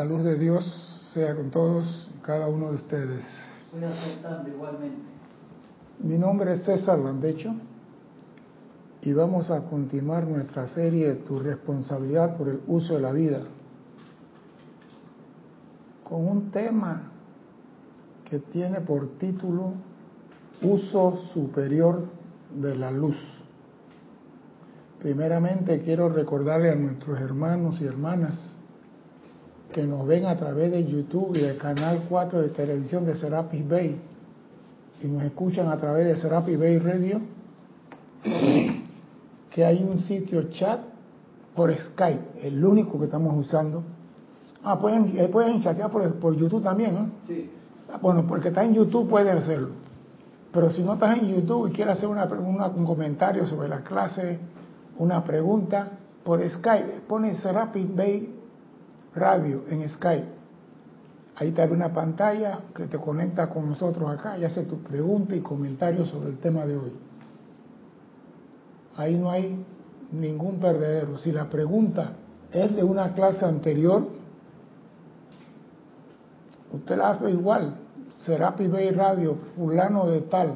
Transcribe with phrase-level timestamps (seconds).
[0.00, 0.64] La luz de Dios
[1.12, 3.22] sea con todos y cada uno de ustedes.
[3.70, 4.96] Igualmente.
[5.98, 7.52] Mi nombre es César Landecho
[9.02, 13.42] y vamos a continuar nuestra serie Tu responsabilidad por el uso de la vida
[16.02, 17.02] con un tema
[18.24, 19.74] que tiene por título
[20.62, 22.04] Uso superior
[22.58, 23.18] de la luz.
[24.98, 28.59] Primeramente quiero recordarle a nuestros hermanos y hermanas
[29.72, 33.68] que nos ven a través de YouTube y del canal 4 de televisión de Serapis
[33.68, 33.96] Bay
[35.02, 37.20] y nos escuchan a través de Serapis Bay Radio,
[39.50, 40.80] que hay un sitio chat
[41.54, 43.82] por Skype, el único que estamos usando.
[44.62, 47.10] Ah, pueden, eh, pueden chatear por, por YouTube también, ¿no?
[47.26, 47.50] Sí.
[47.92, 49.70] Ah, Bueno, porque está en YouTube pueden hacerlo.
[50.52, 53.80] Pero si no estás en YouTube y quieres hacer una, una- un comentario sobre la
[53.80, 54.38] clase,
[54.98, 55.88] una pregunta,
[56.24, 58.34] por Skype, pone Serapis Bay
[59.14, 60.40] Radio en Skype.
[61.36, 65.34] Ahí te abre una pantalla que te conecta con nosotros acá y hace tu pregunta
[65.34, 66.92] y comentario sobre el tema de hoy.
[68.96, 69.64] Ahí no hay
[70.12, 71.16] ningún perdedero.
[71.18, 72.12] Si la pregunta
[72.52, 74.08] es de una clase anterior,
[76.72, 77.76] usted la hace igual.
[78.26, 80.54] Serapis Bay Radio, fulano de tal,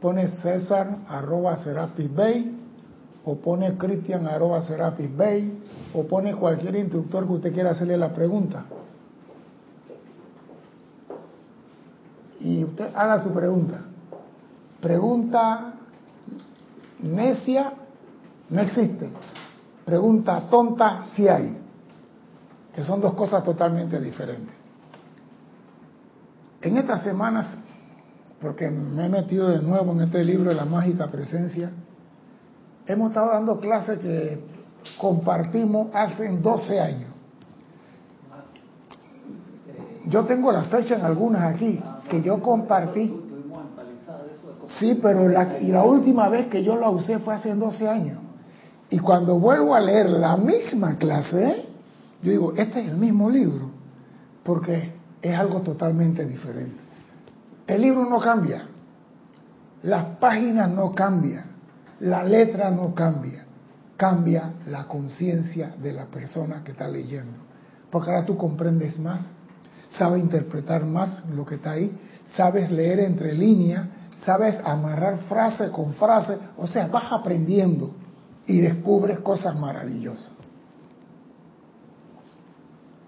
[0.00, 2.61] pone César arroba Serapis Bay,
[3.24, 5.62] o pone Cristian arroba Serapis Bay,
[5.94, 8.64] o pone cualquier instructor que usted quiera hacerle la pregunta.
[12.40, 13.78] Y usted haga su pregunta.
[14.80, 15.74] Pregunta
[17.00, 17.72] necia
[18.50, 19.08] no existe.
[19.84, 21.58] Pregunta tonta sí hay.
[22.74, 24.54] Que son dos cosas totalmente diferentes.
[26.62, 27.58] En estas semanas,
[28.40, 31.70] porque me he metido de nuevo en este libro de la mágica presencia,
[32.86, 34.44] hemos estado dando clases que
[34.98, 37.10] compartimos hace 12 años.
[40.06, 41.80] Yo tengo la fecha en algunas aquí,
[42.10, 43.18] que yo compartí.
[44.78, 48.18] Sí, pero la, la última vez que yo la usé fue hace 12 años.
[48.90, 51.66] Y cuando vuelvo a leer la misma clase,
[52.22, 53.70] yo digo, este es el mismo libro,
[54.42, 54.92] porque
[55.22, 56.76] es algo totalmente diferente.
[57.66, 58.66] El libro no cambia,
[59.82, 61.51] las páginas no cambian,
[62.02, 63.44] la letra no cambia,
[63.96, 67.38] cambia la conciencia de la persona que está leyendo.
[67.90, 69.30] Porque ahora tú comprendes más,
[69.90, 71.96] sabes interpretar más lo que está ahí,
[72.34, 73.86] sabes leer entre líneas,
[74.24, 77.94] sabes amarrar frase con frase, o sea, vas aprendiendo
[78.46, 80.32] y descubres cosas maravillosas.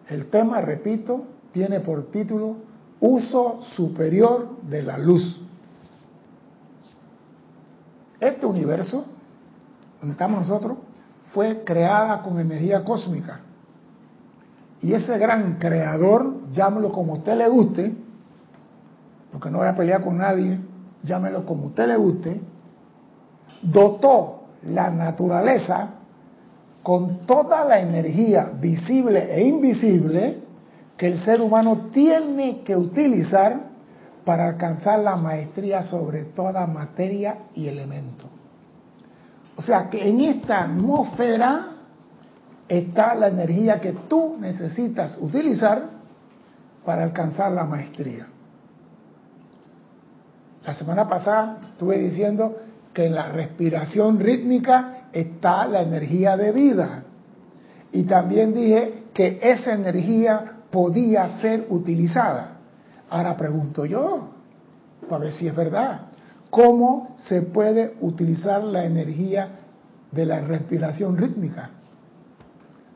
[0.08, 2.56] El tema, repito, tiene por título
[3.00, 5.43] Uso superior de la luz.
[8.24, 9.04] Este universo,
[10.00, 10.78] donde estamos nosotros,
[11.32, 13.40] fue creada con energía cósmica.
[14.80, 17.94] Y ese gran creador, llámelo como usted le guste,
[19.30, 20.58] porque no voy a pelear con nadie,
[21.02, 22.40] llámelo como usted le guste,
[23.62, 25.90] dotó la naturaleza
[26.82, 30.38] con toda la energía visible e invisible
[30.96, 33.73] que el ser humano tiene que utilizar
[34.24, 38.26] para alcanzar la maestría sobre toda materia y elemento.
[39.56, 41.66] O sea que en esta atmósfera
[42.68, 45.90] está la energía que tú necesitas utilizar
[46.84, 48.26] para alcanzar la maestría.
[50.66, 52.56] La semana pasada estuve diciendo
[52.92, 57.04] que en la respiración rítmica está la energía de vida.
[57.92, 62.53] Y también dije que esa energía podía ser utilizada.
[63.14, 64.28] Ahora pregunto yo,
[65.08, 66.08] para ver si es verdad,
[66.50, 69.50] ¿cómo se puede utilizar la energía
[70.10, 71.70] de la respiración rítmica?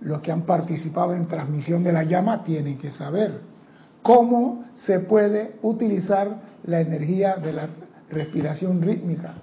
[0.01, 3.43] Los que han participado en transmisión de la llama tienen que saber
[4.03, 7.69] cómo se puede utilizar la energía de la
[8.11, 9.35] respiración rítmica.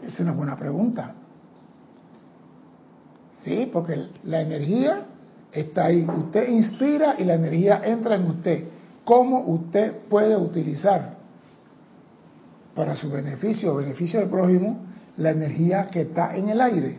[0.00, 1.12] Es una buena pregunta.
[3.42, 5.06] Sí, porque la energía
[5.60, 6.06] está ahí.
[6.06, 8.64] Usted inspira y la energía entra en usted.
[9.04, 11.16] ¿Cómo usted puede utilizar
[12.74, 14.84] para su beneficio o beneficio del prójimo
[15.16, 16.98] la energía que está en el aire?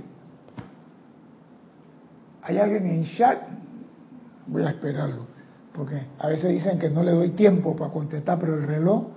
[2.42, 3.40] ¿Hay alguien en chat?
[4.48, 5.28] Voy a esperarlo,
[5.74, 9.08] porque a veces dicen que no le doy tiempo para contestar, pero el reloj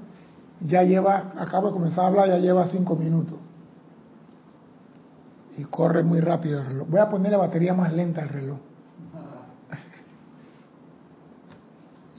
[0.67, 3.39] ya lleva, acabo de comenzar a hablar, ya lleva cinco minutos.
[5.57, 6.89] Y corre muy rápido el reloj.
[6.89, 8.59] Voy a poner la batería más lenta al reloj.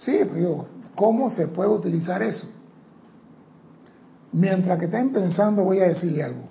[0.01, 2.47] Sí, pues digo, ¿cómo se puede utilizar eso?
[4.31, 6.43] Mientras que estén pensando, voy a decirle algo.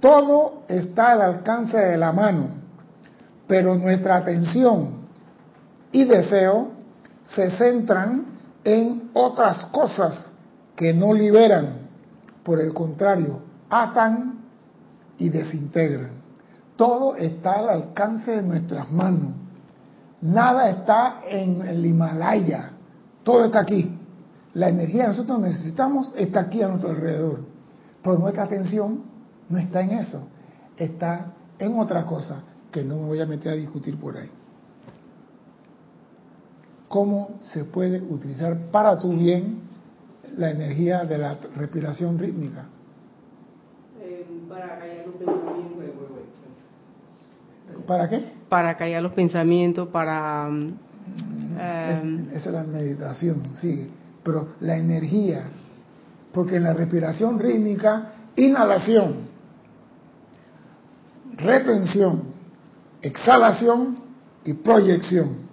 [0.00, 2.48] Todo está al alcance de la mano.
[3.46, 5.06] pero nuestra atención
[5.92, 6.72] y deseo
[7.34, 8.26] se centran
[8.64, 10.32] en otras cosas
[10.74, 11.88] que no liberan,
[12.42, 13.38] por el contrario,
[13.70, 14.40] atan
[15.16, 16.10] y desintegran.
[16.74, 19.45] Todo está al alcance de nuestras manos.
[20.26, 22.70] Nada está en el Himalaya.
[23.22, 23.96] Todo está aquí.
[24.54, 27.40] La energía que nosotros necesitamos está aquí a nuestro alrededor.
[28.02, 29.02] Pero nuestra atención
[29.48, 30.26] no está en eso.
[30.76, 32.42] Está en otra cosa
[32.72, 34.28] que no me voy a meter a discutir por ahí.
[36.88, 39.60] ¿Cómo se puede utilizar para tu bien
[40.36, 42.64] la energía de la respiración rítmica?
[44.00, 45.66] Eh, para callar los pensamientos.
[47.86, 48.35] ¿Para qué?
[48.48, 50.48] Para callar los pensamientos, para...
[51.58, 53.90] Eh, esa es la meditación, sí.
[54.22, 55.44] Pero la energía,
[56.32, 59.28] porque en la respiración rítmica, inhalación,
[61.36, 62.22] retención,
[63.02, 63.98] exhalación
[64.44, 65.46] y proyección.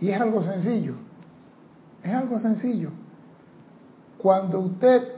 [0.00, 0.94] Y es algo sencillo.
[2.02, 2.90] Es algo sencillo.
[4.18, 5.08] Cuando usted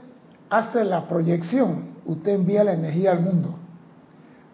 [0.49, 3.55] hace la proyección, usted envía la energía al mundo.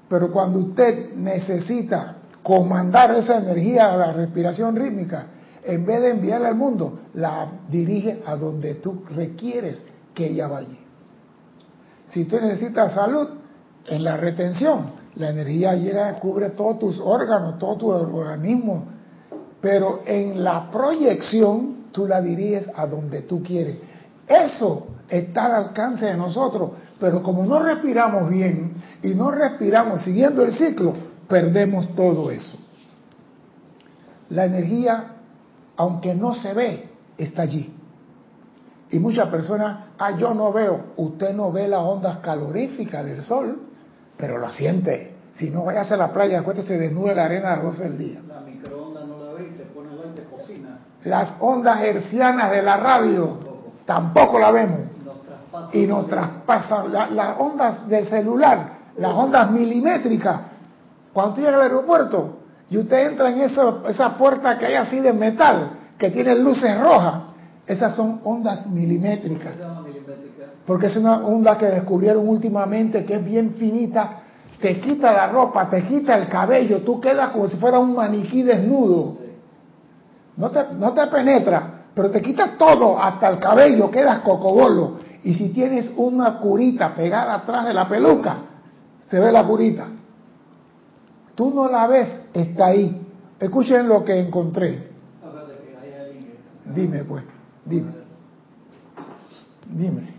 [0.09, 5.27] Pero cuando usted necesita comandar esa energía a la respiración rítmica,
[5.63, 10.77] en vez de enviarla al mundo, la dirige a donde tú requieres que ella vaya.
[12.09, 13.29] Si usted necesita salud,
[13.87, 18.85] en la retención, la energía llega, cubre todos tus órganos, todo tu organismo,
[19.61, 23.77] pero en la proyección tú la diriges a donde tú quieres.
[24.27, 30.43] Eso está al alcance de nosotros, pero como no respiramos bien y no respiramos siguiendo
[30.43, 30.93] el ciclo,
[31.27, 32.57] perdemos todo eso.
[34.29, 35.15] La energía,
[35.77, 37.73] aunque no se ve, está allí.
[38.89, 43.59] Y muchas personas, ah, yo no veo, usted no ve las ondas caloríficas del sol,
[44.17, 45.13] pero lo siente.
[45.35, 48.21] Si no, vaya a la playa, acuérdese desnuda la arena a las 12 del día.
[51.05, 53.37] Las ondas hercianas de la radio
[53.85, 54.79] tampoco la vemos.
[55.71, 60.41] Y nos traspasan las ondas del celular, las ondas milimétricas.
[61.13, 62.37] Cuando llega al aeropuerto
[62.69, 66.79] y usted entra en esa, esa puerta que hay así de metal, que tiene luces
[66.81, 67.21] rojas,
[67.67, 69.55] esas son ondas milimétricas.
[70.65, 74.21] Porque es una onda que descubrieron últimamente que es bien finita,
[74.59, 78.43] te quita la ropa, te quita el cabello, tú quedas como si fuera un maniquí
[78.43, 79.17] desnudo.
[80.37, 84.97] No te, no te penetra, pero te quita todo, hasta el cabello, quedas cocobolo.
[85.23, 88.37] Y si tienes una curita pegada atrás de la peluca,
[89.07, 89.87] se ve la curita.
[91.35, 93.01] Tú no la ves, está ahí.
[93.39, 94.93] Escuchen lo que encontré.
[96.73, 97.23] Dime pues,
[97.65, 97.91] dime.
[99.69, 100.13] Dime.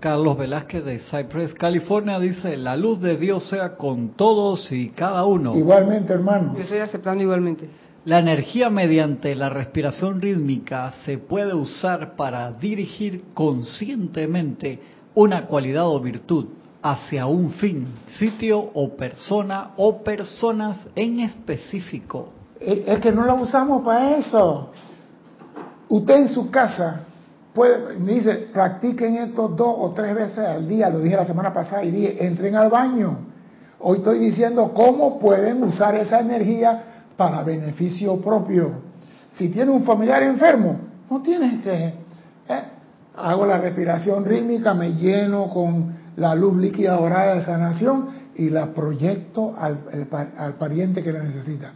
[0.00, 5.24] Carlos Velázquez de Cypress, California, dice, la luz de Dios sea con todos y cada
[5.24, 5.56] uno.
[5.56, 6.54] Igualmente, hermano.
[6.54, 7.68] Yo estoy aceptando igualmente.
[8.06, 14.78] La energía mediante la respiración rítmica se puede usar para dirigir conscientemente
[15.16, 16.46] una cualidad o virtud
[16.82, 22.28] hacia un fin, sitio o persona o personas en específico.
[22.60, 24.70] Es que no la usamos para eso.
[25.88, 27.00] Usted en su casa
[27.98, 31.82] me dice, practiquen esto dos o tres veces al día, lo dije la semana pasada
[31.82, 33.18] y dije, entren al baño.
[33.80, 38.72] Hoy estoy diciendo cómo pueden usar esa energía para beneficio propio.
[39.32, 40.78] Si tiene un familiar enfermo,
[41.10, 41.86] no tienes que...
[42.48, 42.62] ¿eh?
[43.16, 48.66] Hago la respiración rítmica, me lleno con la luz líquida dorada de sanación y la
[48.74, 49.78] proyecto al,
[50.36, 51.72] al pariente que la necesita.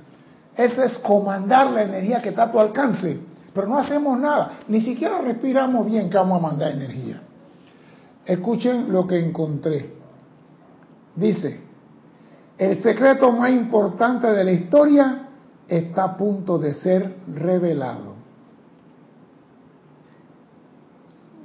[0.54, 4.80] Eso es comandar la energía que está a tu alcance pero no hacemos nada, ni
[4.80, 7.20] siquiera respiramos bien que vamos a mandar energía.
[8.25, 9.90] Escuchen lo que encontré.
[11.16, 11.61] Dice,
[12.56, 15.28] el secreto más importante de la historia
[15.70, 18.14] está a punto de ser revelado.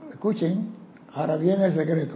[0.09, 0.73] Escuchen,
[1.13, 2.15] ahora viene el secreto.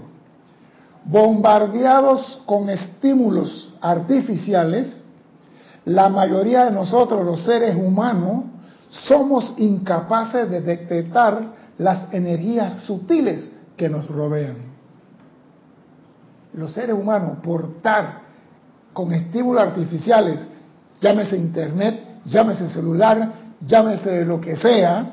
[1.06, 5.06] Bombardeados con estímulos artificiales,
[5.86, 8.46] la mayoría de nosotros, los seres humanos,
[8.90, 14.58] somos incapaces de detectar las energías sutiles que nos rodean.
[16.54, 18.22] Los seres humanos, portar
[18.94, 20.50] con estímulos artificiales,
[21.02, 23.34] llámese internet, llámese celular,
[23.66, 25.12] llámese lo que sea,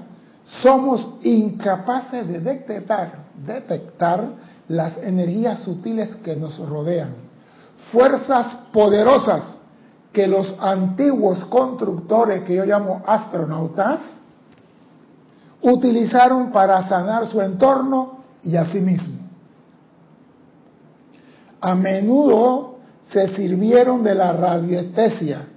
[0.63, 4.29] somos incapaces de detectar, detectar
[4.69, 7.15] las energías sutiles que nos rodean.
[7.93, 9.61] Fuerzas poderosas
[10.13, 14.01] que los antiguos constructores, que yo llamo astronautas,
[15.61, 19.27] utilizaron para sanar su entorno y a sí mismo.
[21.61, 22.77] a menudo
[23.09, 25.49] se sirvieron de la radiestesia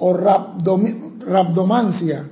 [0.00, 2.28] o rabdomancia,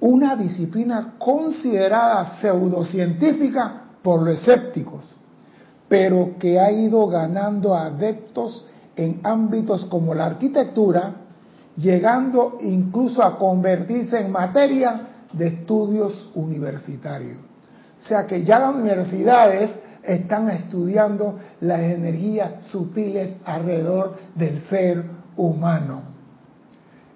[0.00, 5.16] una disciplina considerada pseudocientífica por los escépticos,
[5.88, 11.14] pero que ha ido ganando adeptos en ámbitos como la arquitectura,
[11.76, 17.38] llegando incluso a convertirse en materia de estudios universitarios.
[18.02, 19.70] O sea que ya las universidades
[20.02, 25.04] están estudiando las energías sutiles alrededor del ser
[25.36, 26.17] humano.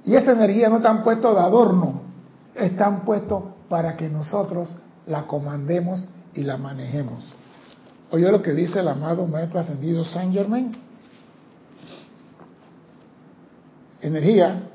[0.05, 2.03] Y esa energía no están puesto de adorno,
[2.55, 7.35] están puestos para que nosotros la comandemos y la manejemos.
[8.11, 10.77] Oye lo que dice el amado Maestro Ascendido Saint Germain.
[14.01, 14.69] Energía.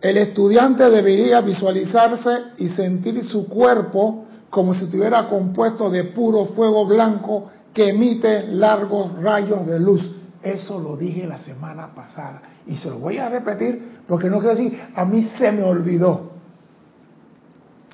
[0.00, 6.86] El estudiante debería visualizarse y sentir su cuerpo como si estuviera compuesto de puro fuego
[6.86, 10.10] blanco que emite largos rayos de luz.
[10.42, 14.54] Eso lo dije la semana pasada y se lo voy a repetir porque no quiero
[14.54, 16.32] decir, a mí se me olvidó.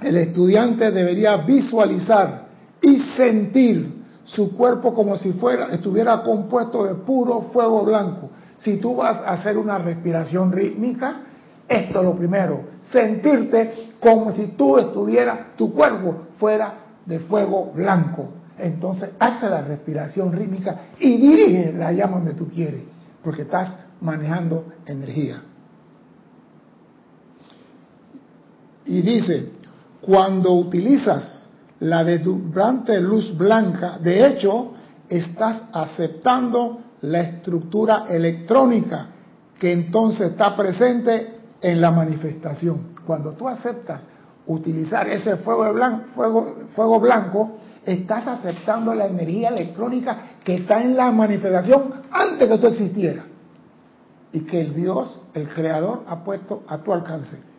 [0.02, 2.46] El estudiante debería visualizar
[2.80, 8.30] y sentir su cuerpo como si fuera, estuviera compuesto de puro fuego blanco.
[8.60, 11.22] Si tú vas a hacer una respiración rítmica,
[11.68, 16.74] esto es lo primero, sentirte como si tú estuvieras, tu cuerpo fuera
[17.06, 18.28] de fuego blanco.
[18.58, 22.82] Entonces hace la respiración rítmica y dirige la llama donde tú quieres,
[23.22, 25.42] porque estás manejando energía.
[28.90, 29.52] Y dice,
[30.00, 34.72] cuando utilizas la deslumbrante luz blanca, de hecho,
[35.08, 39.06] estás aceptando la estructura electrónica
[39.60, 42.96] que entonces está presente en la manifestación.
[43.06, 44.08] Cuando tú aceptas
[44.48, 52.48] utilizar ese fuego blanco, estás aceptando la energía electrónica que está en la manifestación antes
[52.48, 53.24] que tú existieras
[54.32, 57.49] y que el Dios, el Creador, ha puesto a tu alcance.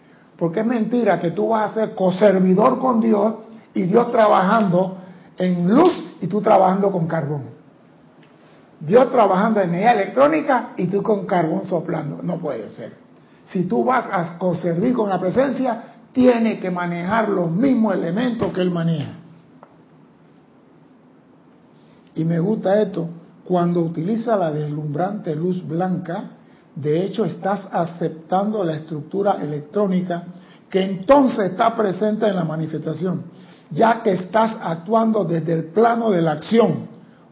[0.41, 3.35] Porque es mentira que tú vas a ser coservidor con Dios
[3.75, 4.97] y Dios trabajando
[5.37, 7.43] en luz y tú trabajando con carbón.
[8.79, 12.23] Dios trabajando en energía electrónica y tú con carbón soplando.
[12.23, 12.93] No puede ser.
[13.45, 18.61] Si tú vas a conservar con la presencia, tiene que manejar los mismos elementos que
[18.61, 19.11] Él maneja.
[22.15, 23.09] Y me gusta esto,
[23.43, 26.31] cuando utiliza la deslumbrante luz blanca,
[26.75, 30.23] de hecho estás aceptando la estructura electrónica
[30.69, 33.23] que entonces está presente en la manifestación,
[33.71, 36.87] ya que estás actuando desde el plano de la acción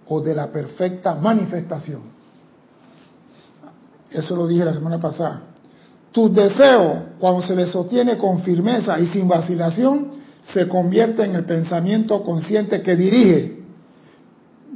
[0.07, 2.01] o de la perfecta manifestación.
[4.11, 5.41] Eso lo dije la semana pasada.
[6.11, 11.45] Tu deseo, cuando se le sostiene con firmeza y sin vacilación, se convierte en el
[11.45, 13.59] pensamiento consciente que dirige,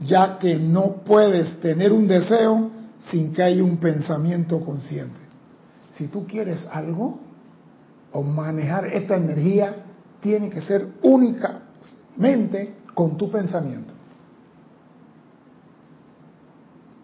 [0.06, 2.70] ya que no puedes tener un deseo
[3.10, 5.20] sin que haya un pensamiento consciente.
[5.94, 7.20] Si tú quieres algo
[8.12, 9.76] o manejar esta energía,
[10.22, 13.94] tiene que ser únicamente con tu pensamiento.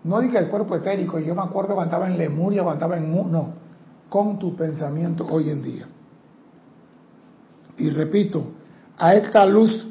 [0.03, 3.31] No diga el cuerpo etérico, yo me acuerdo cuando estaba en Lemuria, cuando estaba en...
[3.31, 3.53] No,
[4.07, 5.87] con tu pensamiento hoy en día.
[7.77, 8.51] Y repito,
[8.97, 9.87] a esta luz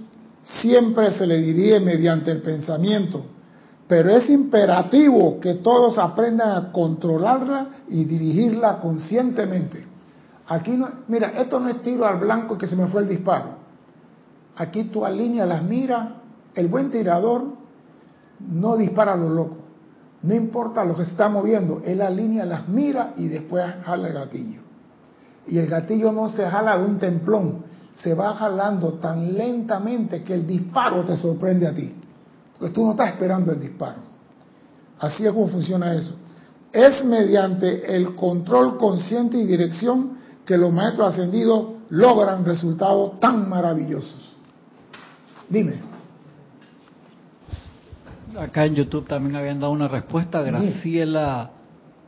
[0.60, 3.24] siempre se le dirige mediante el pensamiento,
[3.88, 9.86] pero es imperativo que todos aprendan a controlarla y dirigirla conscientemente.
[10.46, 13.56] Aquí no, mira, esto no es tiro al blanco que se me fue el disparo.
[14.56, 16.08] Aquí tú alineas las miras,
[16.54, 17.44] el buen tirador
[18.40, 19.56] no dispara a lo loco.
[20.22, 24.14] No importa lo que se está moviendo, él alinea las miras y después jala el
[24.14, 24.60] gatillo.
[25.46, 27.64] Y el gatillo no se jala de un templón,
[27.94, 31.94] se va jalando tan lentamente que el disparo te sorprende a ti.
[32.58, 34.00] Porque tú no estás esperando el disparo.
[34.98, 36.14] Así es como funciona eso.
[36.72, 44.36] Es mediante el control consciente y dirección que los maestros ascendidos logran resultados tan maravillosos.
[45.48, 45.98] Dime
[48.38, 50.42] acá en YouTube también habían dado una respuesta.
[50.42, 51.50] Graciela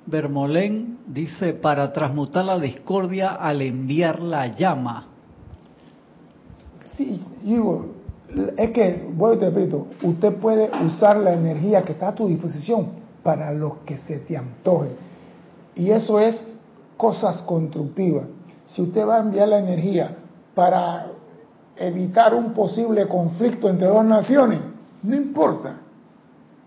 [0.07, 5.07] Bermolén dice, para transmutar la discordia al enviar la llama.
[6.97, 7.95] Sí, digo,
[8.56, 12.88] es que, voy te repito, usted puede usar la energía que está a tu disposición
[13.22, 14.90] para lo que se te antoje.
[15.75, 16.37] Y eso es
[16.96, 18.25] cosas constructivas.
[18.68, 20.16] Si usted va a enviar la energía
[20.54, 21.06] para
[21.76, 24.60] evitar un posible conflicto entre dos naciones,
[25.02, 25.78] no importa.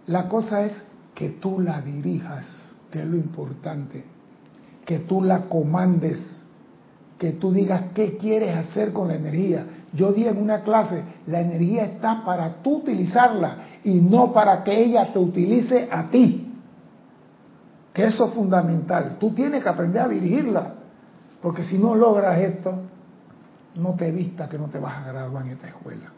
[0.08, 0.76] La cosa es
[1.16, 2.46] que tú la dirijas,
[2.92, 4.04] que es lo importante,
[4.86, 6.44] que tú la comandes,
[7.18, 11.42] que tú digas qué quieres hacer con la energía, Yo di en una clase, la
[11.42, 16.52] energía está para tú utilizarla y no para que ella te utilice a ti.
[17.94, 19.18] Que eso es fundamental.
[19.20, 20.74] Tú tienes que aprender a dirigirla.
[21.44, 22.74] Porque si no logras esto,
[23.76, 26.12] no te vista que no te vas a graduar en esta escuela.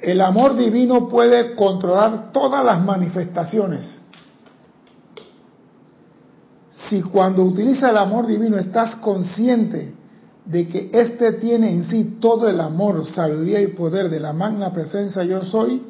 [0.00, 4.00] El amor divino puede controlar todas las manifestaciones.
[6.70, 9.93] Si cuando utiliza el amor divino estás consciente
[10.44, 14.72] de que éste tiene en sí todo el amor, sabiduría y poder de la magna
[14.72, 15.82] presencia yo soy,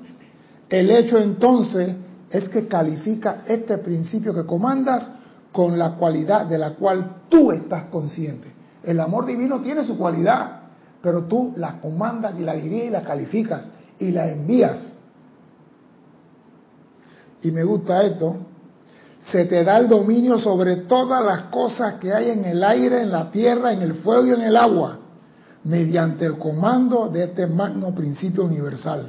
[0.68, 1.94] el hecho entonces
[2.30, 5.10] es que califica este principio que comandas
[5.52, 8.52] con la cualidad de la cual tú estás consciente.
[8.82, 10.62] El amor divino tiene su cualidad,
[11.00, 14.94] pero tú la comandas y la diriges y la calificas y la envías.
[17.42, 18.36] Y me gusta esto,
[19.30, 23.10] se te da el dominio sobre todas las cosas que hay en el aire, en
[23.10, 24.98] la tierra, en el fuego y en el agua,
[25.64, 29.08] mediante el comando de este magno principio universal,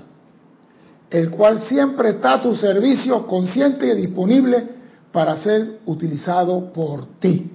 [1.10, 4.76] el cual siempre está a tu servicio consciente y disponible
[5.12, 7.52] para ser utilizado por ti.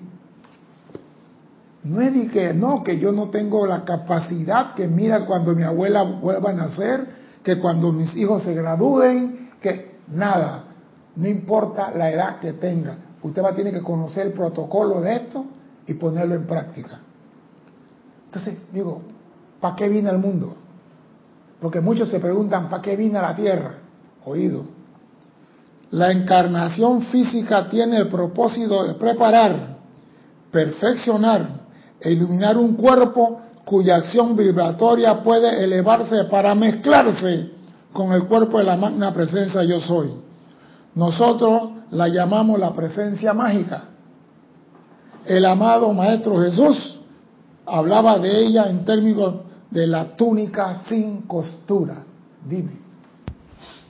[1.83, 5.63] No es de que no, que yo no tengo la capacidad, que mira cuando mi
[5.63, 7.07] abuela vuelva a nacer,
[7.43, 10.65] que cuando mis hijos se gradúen, que nada.
[11.17, 15.17] No importa la edad que tenga, usted va a tener que conocer el protocolo de
[15.17, 15.45] esto
[15.87, 17.01] y ponerlo en práctica.
[18.27, 19.03] Entonces, digo,
[19.61, 20.55] ¿para qué vine al mundo?
[21.61, 23.75] Porque muchos se preguntan, ¿para qué vine a la tierra?
[24.25, 24.65] Oído.
[25.91, 29.79] La encarnación física tiene el propósito de preparar,
[30.51, 31.61] perfeccionar
[32.01, 37.51] e iluminar un cuerpo cuya acción vibratoria puede elevarse para mezclarse
[37.93, 40.13] con el cuerpo de la magna presencia yo soy.
[40.95, 43.85] Nosotros la llamamos la presencia mágica.
[45.25, 47.01] El amado Maestro Jesús
[47.67, 49.35] hablaba de ella en términos
[49.71, 52.05] de la túnica sin costura.
[52.45, 52.73] Dime.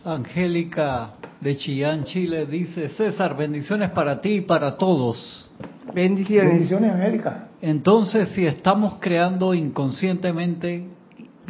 [0.05, 5.49] Angélica de Chillán, Chile, dice, César, bendiciones para ti y para todos.
[5.95, 6.53] Bendiciones.
[6.53, 7.49] Bendiciones, Angélica.
[7.61, 10.89] Entonces, si estamos creando inconscientemente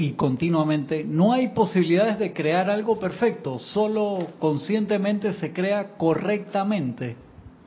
[0.01, 7.17] y continuamente, no hay posibilidades de crear algo perfecto, solo conscientemente se crea correctamente.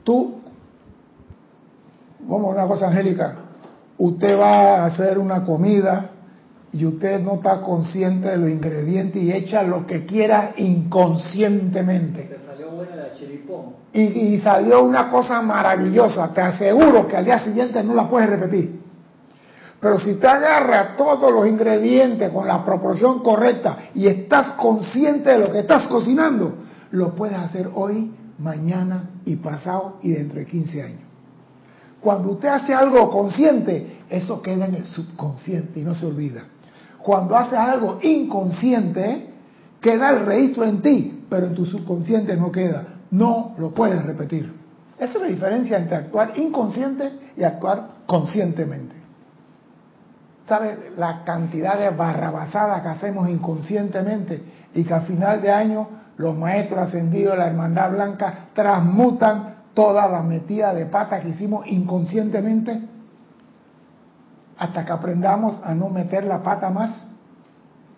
[0.03, 0.41] Tú,
[2.21, 3.35] vamos a una cosa, Angélica,
[3.99, 6.09] usted va a hacer una comida
[6.71, 12.23] y usted no está consciente de los ingredientes y echa lo que quiera inconscientemente.
[12.23, 13.83] Te salió buena la chiripón.
[13.93, 16.33] Y, y, salió una cosa maravillosa.
[16.33, 18.72] Te aseguro que al día siguiente no la puedes repetir.
[19.83, 25.39] Pero si te agarra todos los ingredientes con la proporción correcta y estás consciente de
[25.39, 26.55] lo que estás cocinando,
[26.91, 31.01] lo puedes hacer hoy, mañana y pasado y dentro de 15 años.
[31.99, 36.43] Cuando usted hace algo consciente, eso queda en el subconsciente y no se olvida.
[36.99, 39.31] Cuando haces algo inconsciente,
[39.81, 42.85] queda el registro en ti, pero en tu subconsciente no queda.
[43.11, 44.49] No lo puedes repetir.
[44.97, 49.02] Esa es la diferencia entre actuar inconsciente y actuar conscientemente.
[50.47, 56.37] ¿Sabe la cantidad de barrabasadas que hacemos inconscientemente y que al final de año los
[56.37, 62.93] maestros ascendidos de la Hermandad Blanca transmutan toda la metida de pata que hicimos inconscientemente?
[64.57, 67.09] hasta que aprendamos a no meter la pata más.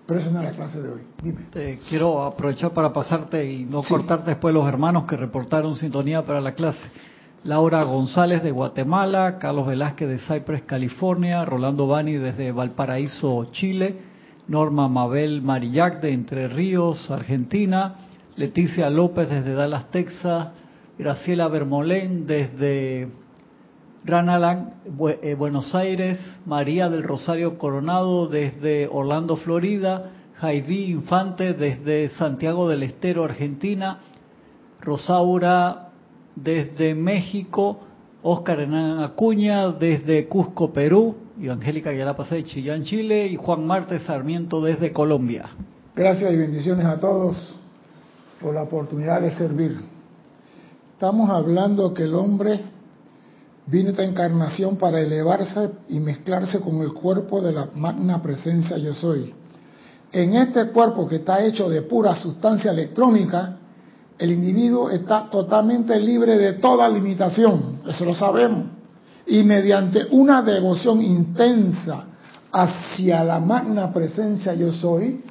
[0.07, 1.01] Pero eso no es la clase de hoy.
[1.21, 1.41] Dime.
[1.51, 6.41] Te quiero aprovechar para pasarte y no cortarte después los hermanos que reportaron sintonía para
[6.41, 6.79] la clase.
[7.45, 13.97] Laura González de Guatemala, Carlos Velázquez de Cypress, California, Rolando Bani desde Valparaíso, Chile,
[14.47, 17.97] Norma Mabel Marillac de Entre Ríos, Argentina,
[18.35, 20.47] Leticia López desde Dallas, Texas,
[20.97, 23.09] Graciela Bermolén desde
[24.03, 24.71] Ranalang,
[25.21, 32.81] eh, Buenos Aires, María del Rosario Coronado desde Orlando, Florida, Jaidí Infante desde Santiago del
[32.81, 33.99] Estero, Argentina,
[34.81, 35.84] Rosaura
[36.35, 37.79] desde México,
[38.23, 43.99] Oscar Hernán Acuña desde Cusco, Perú, y Angélica Pasé de Chillán, Chile, y Juan Marte
[43.99, 45.49] Sarmiento desde Colombia.
[45.95, 47.55] Gracias y bendiciones a todos
[48.41, 49.77] por la oportunidad de servir.
[50.93, 52.61] Estamos hablando que el hombre
[53.67, 58.93] Vino esta encarnación para elevarse y mezclarse con el cuerpo de la magna presencia yo
[58.93, 59.33] soy.
[60.11, 63.57] En este cuerpo que está hecho de pura sustancia electrónica,
[64.17, 68.65] el individuo está totalmente libre de toda limitación, eso lo sabemos.
[69.27, 72.05] Y mediante una devoción intensa
[72.51, 75.23] hacia la magna presencia yo soy,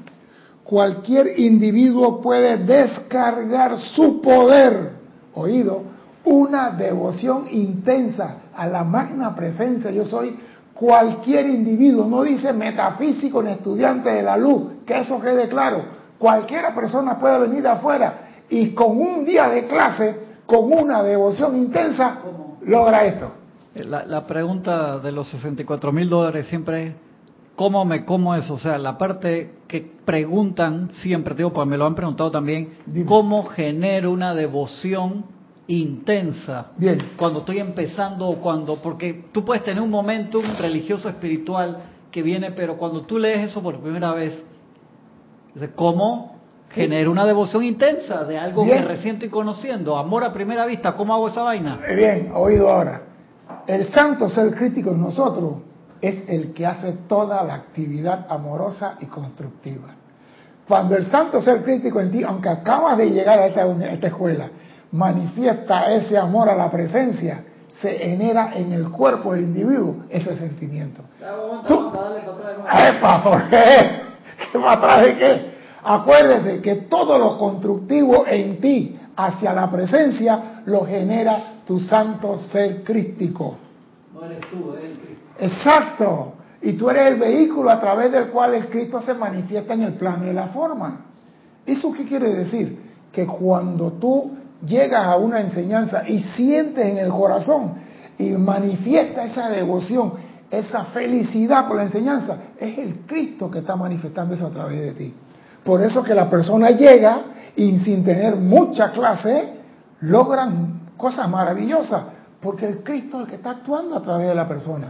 [0.65, 4.93] cualquier individuo puede descargar su poder,
[5.35, 5.83] oído,
[6.25, 10.37] una devoción intensa a la magna presencia yo soy,
[10.75, 15.85] Cualquier individuo, no dice metafísico ni estudiante de la luz, que eso quede claro.
[16.19, 18.24] Cualquier persona puede venir de afuera
[18.55, 22.21] y con un día de clase, con una devoción intensa,
[22.65, 23.33] logra esto.
[23.75, 26.95] La, la pregunta de los 64 mil dólares siempre es,
[27.57, 28.55] ¿cómo me como eso?
[28.55, 33.07] O sea, la parte que preguntan siempre, digo, pues me lo han preguntado también, Dime.
[33.07, 35.25] ¿cómo genero una devoción
[35.67, 36.67] intensa?
[36.77, 37.11] Bien.
[37.17, 41.79] Cuando estoy empezando o cuando, porque tú puedes tener un momentum religioso espiritual
[42.13, 44.41] que viene, pero cuando tú lees eso por primera vez,
[45.75, 46.34] ¿cómo
[46.75, 48.83] genero una devoción intensa de algo Bien.
[48.83, 49.97] que recién estoy conociendo?
[49.97, 51.79] Amor a primera vista, ¿cómo hago esa vaina?
[51.95, 53.03] Bien, oído ahora.
[53.67, 55.55] El santo ser crítico en nosotros
[56.01, 59.89] es el que hace toda la actividad amorosa y constructiva.
[60.69, 63.93] Cuando el santo ser crítico en ti, aunque acabas de llegar a esta, uni- a
[63.93, 64.49] esta escuela,
[64.93, 67.45] manifiesta ese amor a la presencia,
[67.81, 71.03] se genera en el cuerpo del individuo ese sentimiento.
[71.69, 71.91] Tú-
[72.73, 73.23] ¡Epa!
[73.23, 73.57] ¿Por qué?
[74.53, 75.54] ¿Qué atrás de qué?
[75.85, 82.83] Acuérdese que todo lo constructivo en ti hacia la presencia lo genera tu santo ser
[82.83, 83.57] crístico.
[84.15, 85.25] No eres tú, es el Cristo.
[85.39, 86.33] Exacto.
[86.63, 89.93] Y tú eres el vehículo a través del cual el Cristo se manifiesta en el
[89.93, 91.01] plano de la forma.
[91.67, 92.79] ¿Eso qué quiere decir?
[93.13, 94.33] Que cuando tú
[94.67, 97.75] llegas a una enseñanza y sientes en el corazón
[98.19, 100.15] y manifiesta esa devoción,
[100.51, 104.93] esa felicidad por la enseñanza, es el Cristo que está manifestando eso a través de
[104.93, 105.15] ti.
[105.65, 107.19] Por eso que la persona llega
[107.57, 109.55] y sin tener mucha clase,
[110.01, 112.03] logran cosas maravillosas,
[112.41, 114.89] porque el Cristo es el que está actuando a través de la persona.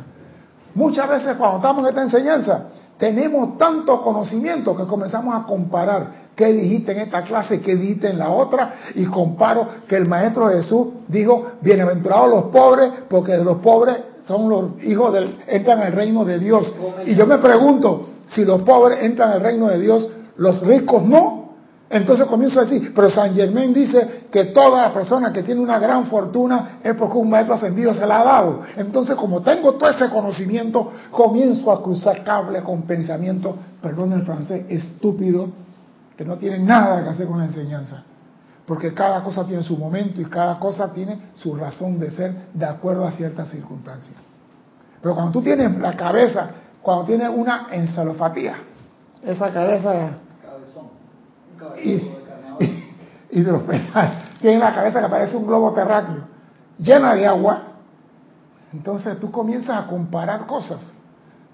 [0.74, 2.64] Muchas veces cuando estamos en esta enseñanza,
[2.98, 8.18] tenemos tanto conocimiento que comenzamos a comparar qué dijiste en esta clase, qué dijiste en
[8.18, 13.58] la otra, y comparo que el Maestro Jesús dijo, bienaventurados los pobres, porque de los
[13.58, 16.72] pobres son los hijos del, entran al reino de Dios.
[17.04, 21.44] Y yo me pregunto, si los pobres entran al reino de Dios, los ricos no.
[21.90, 26.07] Entonces comienzo a decir, pero San Germán dice que toda persona que tiene una gran
[26.07, 28.62] fortuna es porque un maestro ascendido se la ha dado.
[28.77, 34.64] Entonces, como tengo todo ese conocimiento, comienzo a cruzar cables con pensamientos, perdón el francés,
[34.70, 35.51] estúpido,
[36.16, 38.03] que no tienen nada que hacer con la enseñanza.
[38.66, 42.64] Porque cada cosa tiene su momento y cada cosa tiene su razón de ser de
[42.64, 44.16] acuerdo a ciertas circunstancias.
[45.03, 46.49] Pero cuando tú tienes la cabeza,
[46.83, 48.55] cuando tienes una encefalopatía,
[49.25, 50.18] esa cabeza.
[53.31, 56.24] Hidropetal, tiene la cabeza que parece un globo terráqueo,
[56.79, 57.62] llena de agua,
[58.72, 60.92] entonces tú comienzas a comparar cosas.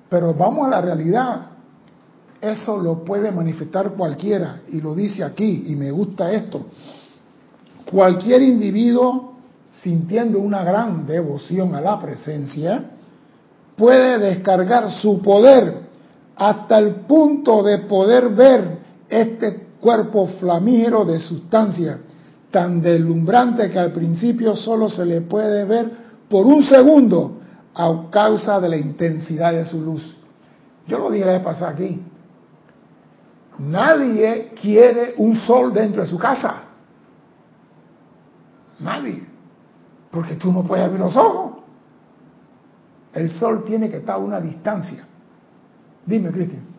[0.09, 1.47] Pero vamos a la realidad.
[2.41, 6.67] Eso lo puede manifestar cualquiera, y lo dice aquí, y me gusta esto.
[7.91, 9.35] Cualquier individuo
[9.83, 12.83] sintiendo una gran devoción a la presencia
[13.77, 15.81] puede descargar su poder
[16.37, 21.99] hasta el punto de poder ver este cuerpo flamígero de sustancia
[22.51, 25.91] tan deslumbrante que al principio solo se le puede ver
[26.29, 27.39] por un segundo
[27.75, 30.17] a causa de la intensidad de su luz.
[30.87, 32.03] Yo lo dije la vez aquí.
[33.59, 36.63] Nadie quiere un sol dentro de su casa.
[38.81, 39.23] Nadie.
[40.11, 41.59] Porque tú no puedes abrir los ojos.
[43.13, 45.05] El sol tiene que estar a una distancia.
[46.07, 46.70] Dime, Cristian.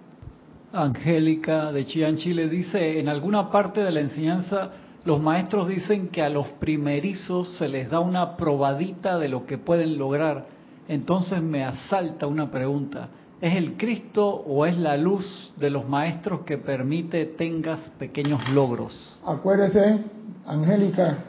[0.73, 4.71] Angélica de Chillán, Chile dice, en alguna parte de la enseñanza
[5.03, 9.57] los maestros dicen que a los primerizos se les da una probadita de lo que
[9.57, 10.45] pueden lograr.
[10.87, 13.09] Entonces me asalta una pregunta.
[13.41, 19.17] ¿Es el Cristo o es la luz de los maestros que permite tengas pequeños logros?
[19.25, 20.03] Acuérdese,
[20.45, 21.25] Angélica,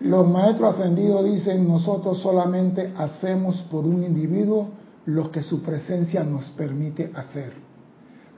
[0.00, 4.70] los maestros ascendidos dicen, nosotros solamente hacemos por un individuo
[5.04, 7.69] lo que su presencia nos permite hacer.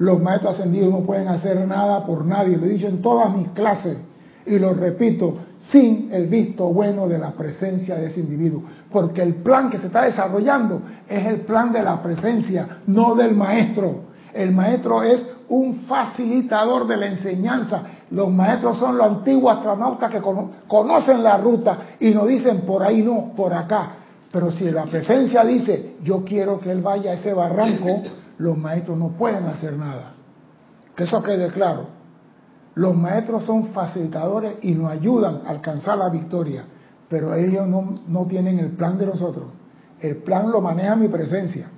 [0.03, 3.49] Los maestros ascendidos no pueden hacer nada por nadie, lo he dicho en todas mis
[3.51, 3.97] clases
[4.45, 5.37] y lo repito,
[5.71, 9.87] sin el visto bueno de la presencia de ese individuo, porque el plan que se
[9.87, 14.11] está desarrollando es el plan de la presencia, no del maestro.
[14.35, 17.83] El maestro es un facilitador de la enseñanza.
[18.11, 22.83] Los maestros son los antiguos astronautas que cono- conocen la ruta y nos dicen por
[22.83, 23.93] ahí no, por acá.
[24.33, 28.03] Pero si la presencia dice, yo quiero que él vaya a ese barranco,
[28.39, 30.15] los maestros no pueden hacer nada.
[30.97, 31.87] Que eso quede claro.
[32.75, 36.65] Los maestros son facilitadores y nos ayudan a alcanzar la victoria,
[37.09, 39.49] pero ellos no, no tienen el plan de nosotros.
[40.01, 41.69] El plan lo maneja mi presencia.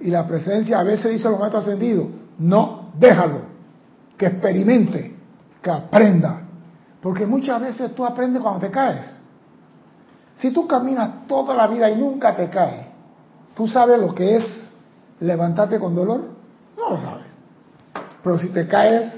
[0.00, 2.06] Y la presencia a veces dice a los maestros ascendidos,
[2.38, 3.42] no, déjalo,
[4.16, 5.14] que experimente,
[5.60, 6.42] que aprenda.
[7.02, 9.18] Porque muchas veces tú aprendes cuando te caes.
[10.36, 12.90] Si tú caminas toda la vida y nunca te caes,
[13.54, 14.69] ¿Tú sabes lo que es
[15.20, 16.22] levantarte con dolor?
[16.76, 17.24] No lo sabes.
[18.22, 19.12] Pero si te caes,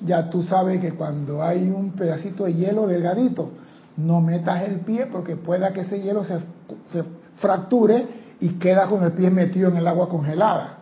[0.00, 3.50] ya tú sabes que cuando hay un pedacito de hielo delgadito,
[3.96, 6.38] no metas el pie porque pueda que ese hielo se,
[6.86, 7.04] se
[7.36, 8.06] fracture
[8.40, 10.78] y queda con el pie metido en el agua congelada.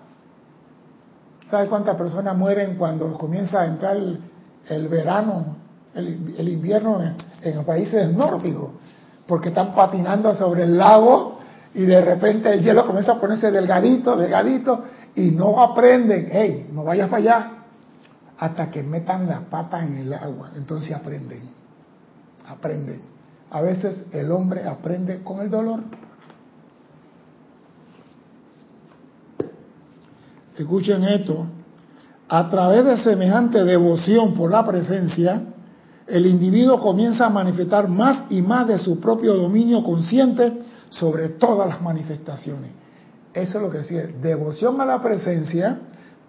[1.50, 5.56] ¿Sabes cuántas personas mueren cuando comienza a entrar el, verano,
[5.94, 8.70] el, invierno en, en, los países nórdicos?
[9.26, 11.37] Porque están patinando sobre el lago
[11.74, 16.84] y de repente el hielo comienza a ponerse delgadito, delgadito y no aprenden, hey, no
[16.84, 17.52] vayas para allá,
[18.38, 20.52] hasta que metan la pata en el agua.
[20.56, 21.42] Entonces aprenden,
[22.46, 23.00] aprenden.
[23.50, 25.80] A veces el hombre aprende con el dolor.
[30.56, 31.46] Escuchen esto.
[32.28, 35.42] A través de semejante devoción por la presencia,
[36.06, 40.58] el individuo comienza a manifestar más y más de su propio dominio consciente
[40.90, 42.70] sobre todas las manifestaciones.
[43.34, 45.78] Eso es lo que decía, devoción a la presencia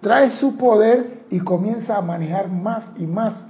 [0.01, 3.45] trae su poder y comienza a manejar más y más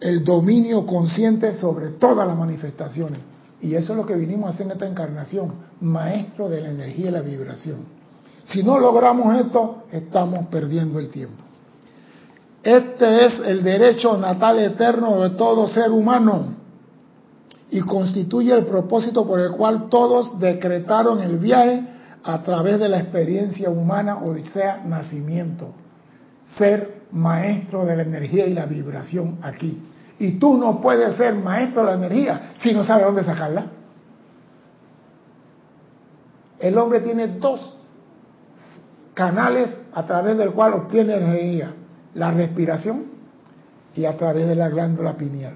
[0.00, 3.20] el dominio consciente sobre todas las manifestaciones.
[3.60, 7.08] Y eso es lo que vinimos a hacer en esta encarnación, maestro de la energía
[7.08, 7.86] y la vibración.
[8.44, 11.42] Si no logramos esto, estamos perdiendo el tiempo.
[12.62, 16.57] Este es el derecho natal eterno de todo ser humano
[17.70, 21.84] y constituye el propósito por el cual todos decretaron el viaje
[22.24, 25.72] a través de la experiencia humana, o sea, nacimiento.
[26.56, 29.80] Ser maestro de la energía y la vibración aquí.
[30.18, 33.66] Y tú no puedes ser maestro de la energía si no sabes dónde sacarla.
[36.58, 37.76] El hombre tiene dos
[39.14, 41.72] canales a través del cual obtiene energía,
[42.14, 43.06] la respiración
[43.94, 45.54] y a través de la glándula pineal,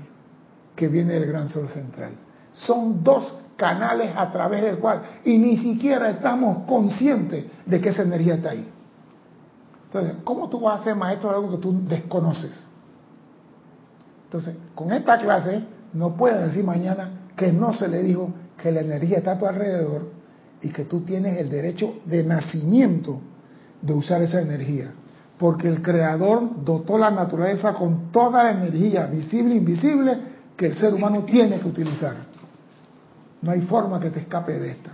[0.74, 2.12] que viene del gran sol central.
[2.52, 8.02] Son dos canales a través del cual, y ni siquiera estamos conscientes de que esa
[8.02, 8.68] energía está ahí.
[9.86, 12.66] Entonces, ¿cómo tú vas a ser maestro de algo que tú desconoces?
[14.24, 18.80] Entonces, con esta clase no puedes decir mañana que no se le dijo que la
[18.80, 20.08] energía está a tu alrededor
[20.62, 23.20] y que tú tienes el derecho de nacimiento
[23.82, 24.92] de usar esa energía.
[25.38, 30.18] Porque el Creador dotó la naturaleza con toda la energía, visible e invisible,
[30.62, 32.14] que el ser humano tiene que utilizar.
[33.40, 34.92] No hay forma que te escape de esta.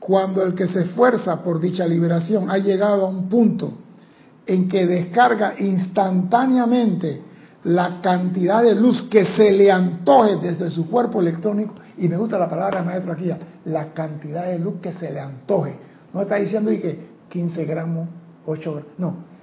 [0.00, 3.74] Cuando el que se esfuerza por dicha liberación ha llegado a un punto
[4.46, 7.20] en que descarga instantáneamente
[7.64, 12.38] la cantidad de luz que se le antoje desde su cuerpo electrónico, y me gusta
[12.38, 13.30] la palabra maestro aquí,
[13.66, 15.76] la cantidad de luz que se le antoje.
[16.14, 18.08] No está diciendo que 15 gramos,
[18.46, 19.33] 8 gramos, no.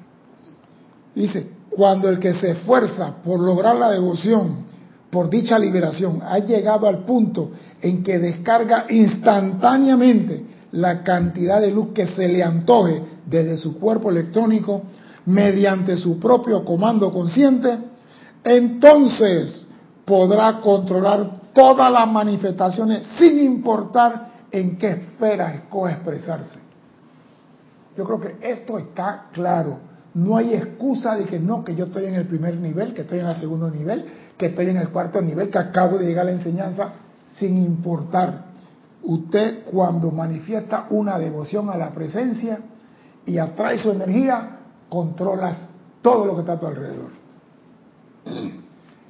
[1.16, 4.66] Dice, cuando el que se esfuerza por lograr la devoción,
[5.10, 11.90] por dicha liberación, ha llegado al punto en que descarga instantáneamente la cantidad de luz
[11.94, 14.84] que se le antoje desde su cuerpo electrónico
[15.26, 17.78] mediante su propio comando consciente,
[18.44, 19.68] entonces
[20.06, 26.60] podrá controlar todas las manifestaciones sin importar en qué esfera escoge expresarse.
[27.98, 29.91] Yo creo que esto está claro.
[30.14, 33.20] No hay excusa de que no, que yo estoy en el primer nivel, que estoy
[33.20, 34.06] en el segundo nivel,
[34.38, 36.90] que estoy en el cuarto nivel, que acabo de llegar a la enseñanza,
[37.36, 38.46] sin importar.
[39.04, 42.60] Usted cuando manifiesta una devoción a la presencia
[43.26, 45.70] y atrae su energía, controlas
[46.02, 47.10] todo lo que está a tu alrededor.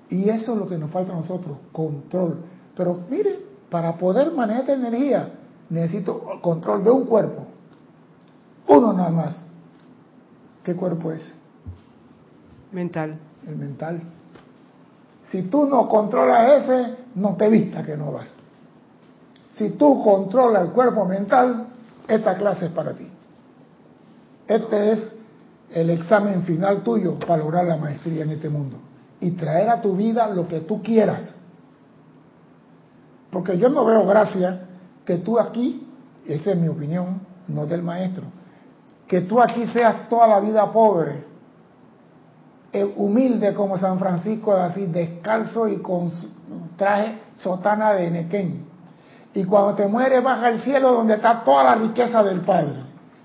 [0.10, 2.44] Y eso es lo que nos falta a nosotros, control.
[2.76, 5.30] Pero mire, para poder manejar esta energía,
[5.70, 7.48] necesito control de un cuerpo.
[8.68, 9.51] Uno nada más.
[10.64, 11.34] ¿Qué cuerpo es?
[12.72, 13.18] Mental.
[13.48, 14.02] El mental.
[15.30, 18.28] Si tú no controlas ese, no te vista que no vas.
[19.54, 21.68] Si tú controlas el cuerpo mental,
[22.08, 23.08] esta clase es para ti.
[24.48, 25.12] Este es
[25.74, 28.78] el examen final tuyo para lograr la maestría en este mundo
[29.20, 31.36] y traer a tu vida lo que tú quieras.
[33.32, 34.68] Porque yo no veo gracia
[35.06, 35.88] que tú aquí,
[36.26, 38.24] esa es mi opinión, no del maestro,
[39.12, 41.26] que tú aquí seas toda la vida pobre,
[42.72, 46.10] eh, humilde como San Francisco de así, descalzo y con
[46.78, 48.66] traje sotana de Nequén.
[49.34, 52.84] Y cuando te mueres baja al cielo donde está toda la riqueza del Padre.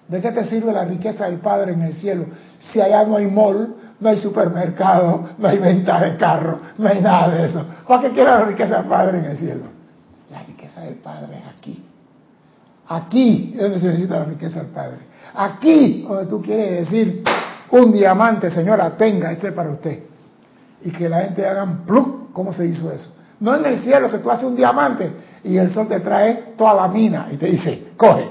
[0.08, 2.26] ¿De qué te sirve la riqueza del Padre en el cielo?
[2.58, 7.00] Si allá no hay mall, no hay supermercado, no hay venta de carro, no hay
[7.00, 7.64] nada de eso.
[7.86, 9.66] ¿Para qué quiere la riqueza del Padre en el cielo?
[10.32, 11.84] La riqueza del Padre es aquí.
[12.88, 15.14] Aquí es donde se necesita la riqueza del Padre.
[15.36, 17.22] Aquí, donde tú quieres decir,
[17.70, 20.02] un diamante, señora, tenga, este es para usted.
[20.82, 23.14] Y que la gente haga pluk, ¿cómo se hizo eso?
[23.40, 25.12] No en el cielo que tú haces un diamante
[25.44, 28.30] y el sol te trae toda la mina y te dice, coge.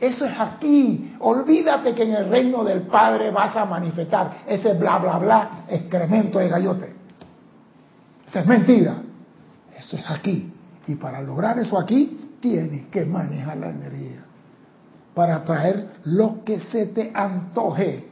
[0.00, 1.16] Eso es aquí.
[1.20, 6.38] Olvídate que en el reino del Padre vas a manifestar ese bla, bla, bla, excremento
[6.38, 6.94] de gallote.
[8.26, 8.96] Eso es mentira.
[9.76, 10.52] Eso es aquí.
[10.86, 14.25] Y para lograr eso aquí, tienes que manejar la energía.
[15.16, 18.06] Para traer lo que se te antoje.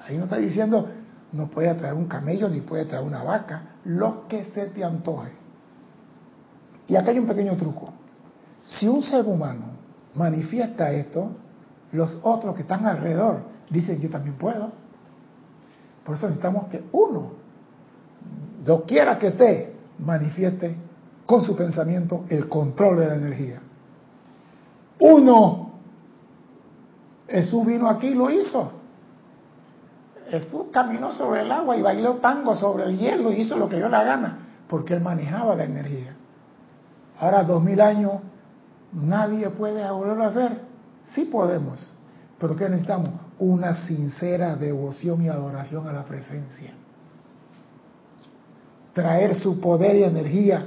[0.00, 0.88] Ahí no está diciendo,
[1.32, 3.74] no puede traer un camello ni puede traer una vaca.
[3.84, 5.32] Lo que se te antoje.
[6.86, 7.92] Y acá hay un pequeño truco.
[8.64, 9.66] Si un ser humano
[10.14, 11.30] manifiesta esto,
[11.92, 14.72] los otros que están alrededor dicen, yo también puedo.
[16.04, 17.32] Por eso necesitamos que uno,
[18.64, 20.74] doquiera que esté, manifieste
[21.26, 23.60] con su pensamiento el control de la energía.
[25.00, 25.67] Uno,
[27.28, 28.72] Jesús vino aquí y lo hizo.
[30.30, 33.76] Jesús caminó sobre el agua y bailó tango sobre el hielo y hizo lo que
[33.76, 34.38] dio la gana,
[34.68, 36.14] porque él manejaba la energía.
[37.20, 38.14] Ahora, dos mil años,
[38.92, 40.60] nadie puede volverlo a hacer.
[41.14, 41.78] Sí podemos,
[42.38, 43.10] pero ¿qué necesitamos?
[43.38, 46.74] Una sincera devoción y adoración a la presencia.
[48.92, 50.66] Traer su poder y energía.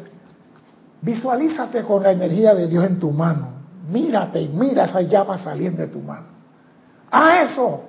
[1.02, 3.50] Visualízate con la energía de Dios en tu mano.
[3.92, 6.41] Mírate y mira esa llama saliendo de tu mano.
[7.12, 7.84] ¡Ah, eso!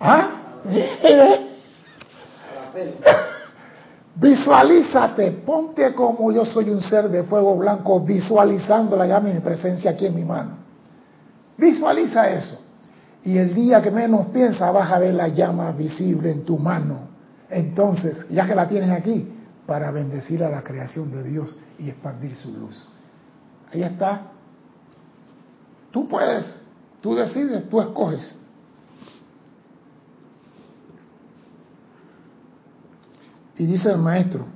[0.00, 0.30] ¿Ah?
[4.16, 9.40] Visualízate, ponte como yo soy un ser de fuego blanco, visualizando la llama y mi
[9.40, 10.56] presencia aquí en mi mano.
[11.56, 12.58] Visualiza eso.
[13.22, 17.08] Y el día que menos piensa vas a ver la llama visible en tu mano.
[17.50, 19.28] Entonces, ya que la tienes aquí,
[19.66, 22.88] para bendecir a la creación de Dios y expandir su luz.
[23.72, 24.22] Ahí está.
[25.90, 26.64] Tú puedes,
[27.00, 28.36] tú decides, tú escoges.
[33.56, 34.46] Y dice el maestro,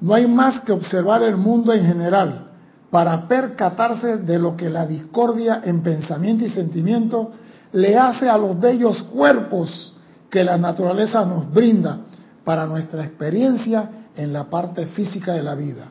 [0.00, 2.50] no hay más que observar el mundo en general
[2.90, 7.32] para percatarse de lo que la discordia en pensamiento y sentimiento
[7.72, 9.96] le hace a los bellos cuerpos
[10.30, 11.98] que la naturaleza nos brinda
[12.44, 15.88] para nuestra experiencia en la parte física de la vida.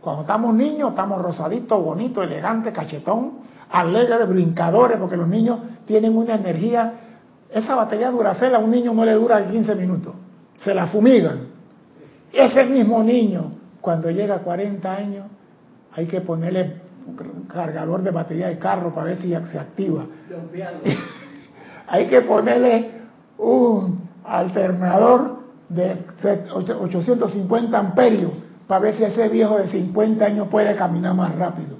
[0.00, 6.34] Cuando estamos niños, estamos rosaditos, bonitos, elegantes, cachetón, alegres, brincadores, porque los niños tienen una
[6.34, 6.92] energía.
[7.50, 10.14] Esa batería Duracell a un niño no le dura 15 minutos,
[10.58, 11.48] se la fumigan.
[12.32, 15.26] Ese mismo niño, cuando llega a 40 años,
[15.92, 20.04] hay que ponerle un cargador de batería de carro para ver si se activa.
[21.88, 22.90] hay que ponerle
[23.38, 28.32] un alternador de 850 amperios
[28.66, 31.79] para ver si ese viejo de 50 años puede caminar más rápido.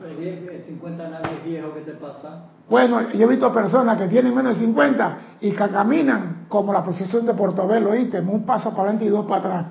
[1.85, 2.45] 50 años viejo, ¿qué te pasa?
[2.69, 6.83] Bueno, yo he visto personas que tienen menos de 50 y que caminan como la
[6.83, 8.21] procesión de Portobelo, ¿oíste?
[8.21, 9.67] Un paso para adelante y dos para atrás.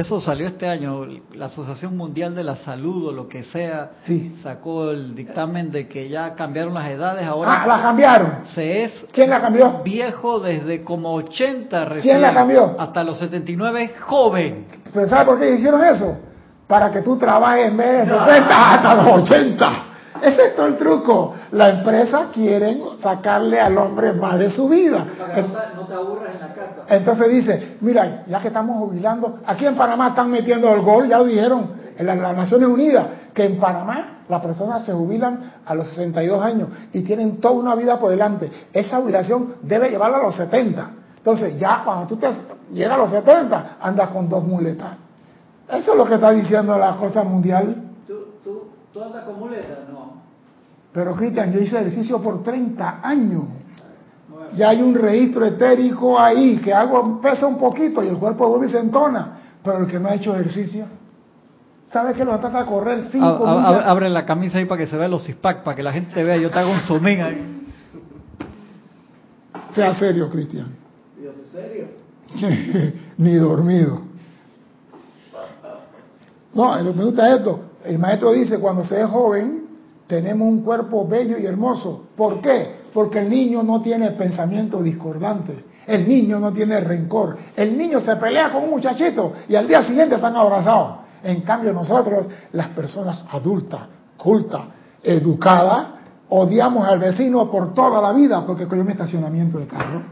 [0.00, 3.90] Eso salió este año, la Asociación Mundial de la Salud o lo que sea,
[4.42, 7.26] sacó el dictamen de que ya cambiaron las edades.
[7.26, 8.38] Ahora ah, la cambiaron.
[8.46, 9.82] Se es ¿Quién la cambió?
[9.84, 12.02] Viejo desde como 80 recién.
[12.02, 12.76] ¿Quién la cambió?
[12.78, 14.66] Hasta los 79 joven.
[14.90, 16.18] ¿Pero sabe por qué hicieron eso?
[16.66, 19.89] Para que tú trabajes en vez de 60 hasta los 80.
[20.22, 21.34] Ese es todo el truco.
[21.52, 25.06] La empresa quieren sacarle al hombre más de su vida.
[25.76, 26.82] no te aburras en la casa.
[26.88, 31.18] Entonces dice, mira, ya que estamos jubilando, aquí en Panamá están metiendo el gol, ya
[31.18, 35.88] lo dijeron en las, Naciones Unidas, que en Panamá las personas se jubilan a los
[35.88, 38.50] 62 años y tienen toda una vida por delante.
[38.72, 40.90] Esa jubilación debe llevarla a los 70.
[41.18, 42.30] Entonces ya cuando tú te
[42.72, 44.92] llegas a los 70, andas con dos muletas.
[45.68, 47.76] Eso es lo que está diciendo la cosa mundial.
[48.06, 49.78] ¿Tú, andas con muletas?
[49.92, 50.09] No.
[50.92, 53.44] Pero Cristian, yo hice ejercicio por 30 años.
[54.56, 58.66] Ya hay un registro etérico ahí, que algo pesa un poquito y el cuerpo vuelve
[58.66, 59.38] y se entona.
[59.62, 60.86] Pero el que no ha hecho ejercicio,
[61.92, 63.86] ¿sabe que lo trata a correr cinco millas?
[63.86, 66.36] Abre la camisa ahí para que se vea los CISPAC, para que la gente vea.
[66.36, 67.60] Yo te hago un zoom ahí.
[69.72, 70.74] Sea serio, Cristian.
[71.20, 71.86] ¿Dios es serio?
[73.18, 74.02] Ni dormido.
[76.52, 77.60] No, me gusta esto.
[77.84, 79.59] El maestro dice, cuando se es joven,
[80.10, 82.08] tenemos un cuerpo bello y hermoso.
[82.16, 82.80] ¿Por qué?
[82.92, 85.64] Porque el niño no tiene pensamiento discordante.
[85.86, 87.38] El niño no tiene rencor.
[87.56, 90.96] El niño se pelea con un muchachito y al día siguiente están abrazados.
[91.22, 93.82] En cambio nosotros, las personas adultas,
[94.16, 94.62] cultas,
[95.00, 95.86] educadas,
[96.28, 100.02] odiamos al vecino por toda la vida porque cogió un estacionamiento de carro.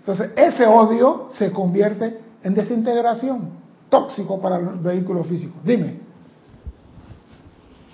[0.00, 3.50] Entonces ese odio se convierte en desintegración,
[3.88, 5.60] tóxico para el vehículo físico.
[5.62, 6.03] Dime.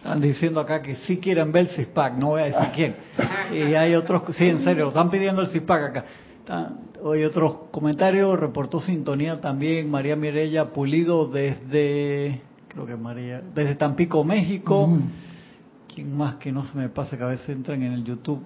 [0.00, 2.96] Están diciendo acá que sí quieren ver el CISPAC, no voy a decir quién.
[3.52, 6.04] Y hay otros, sí, en serio, están pidiendo el CISPAC acá.
[7.02, 14.24] Hoy otros comentarios, reportó sintonía también María Mirella Pulido desde, creo que María, desde Tampico,
[14.24, 14.88] México.
[15.94, 18.40] ¿Quién más que no se me pasa que a veces entran en el YouTube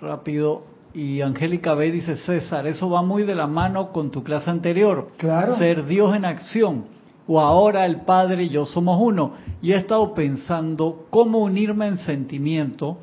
[0.00, 0.64] rápido?
[0.94, 5.08] Y Angélica B dice, César, eso va muy de la mano con tu clase anterior.
[5.16, 5.56] Claro.
[5.56, 6.93] Ser Dios en acción.
[7.26, 9.32] O ahora el Padre y yo somos uno.
[9.62, 12.98] Y he estado pensando cómo unirme en sentimiento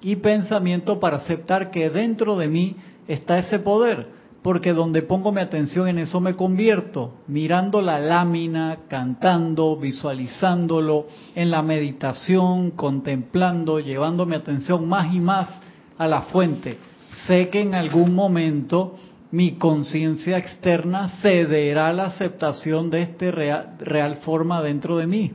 [0.00, 2.76] y pensamiento para aceptar que dentro de mí
[3.06, 4.08] está ese poder,
[4.42, 11.50] porque donde pongo mi atención en eso me convierto, mirando la lámina, cantando, visualizándolo, en
[11.50, 15.48] la meditación, contemplando, llevando mi atención más y más
[15.96, 16.78] a la fuente.
[17.26, 18.96] Sé que en algún momento
[19.32, 25.32] mi conciencia externa cederá la aceptación de este real, forma dentro de mí.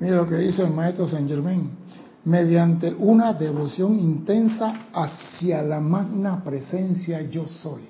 [0.00, 1.70] Mira lo que dice el maestro Saint Germain
[2.24, 7.82] mediante una devoción intensa hacia la magna presencia yo soy.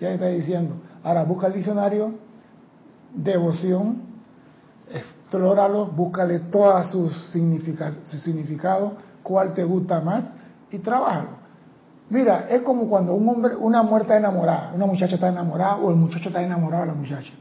[0.00, 0.76] Ya está diciendo.
[1.02, 2.14] Ahora busca el diccionario,
[3.14, 4.02] devoción,
[4.90, 7.12] explóralo, búscale todos sus
[8.04, 10.32] su significado, cuál te gusta más
[10.70, 11.41] y trabájalo.
[12.10, 15.90] Mira, es como cuando un hombre, una mujer está enamorada, una muchacha está enamorada o
[15.90, 17.32] el muchacho está enamorado de la muchacha.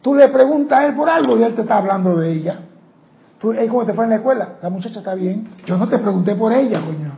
[0.00, 2.58] Tú le preguntas a él por algo y él te está hablando de ella
[3.68, 4.48] ¿Cómo te fue en la escuela?
[4.62, 5.48] La muchacha está bien.
[5.66, 7.12] Yo no te pregunté por ella, coño.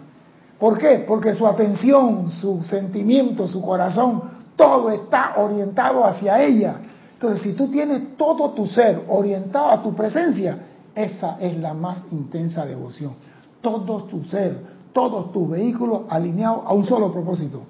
[0.59, 1.05] ¿Por qué?
[1.07, 4.23] Porque su atención, su sentimiento, su corazón,
[4.57, 6.79] todo está orientado hacia ella.
[7.13, 10.59] Entonces, si tú tienes todo tu ser orientado a tu presencia,
[10.95, 13.15] esa es la más intensa devoción.
[13.61, 14.59] Todo tu ser,
[14.97, 17.65] todos tus vehículos alineados a un solo propósito,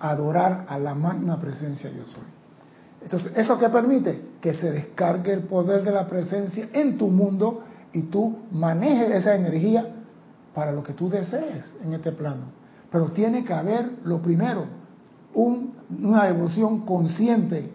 [0.00, 2.24] adorar a la magna presencia yo soy.
[3.00, 4.30] Entonces, ¿eso qué permite?
[4.40, 7.60] Que se descargue el poder de la presencia en tu mundo
[7.92, 9.86] y tú manejes esa energía
[10.52, 12.46] para lo que tú desees en este plano.
[12.90, 14.64] Pero tiene que haber, lo primero,
[15.34, 17.70] una devoción consciente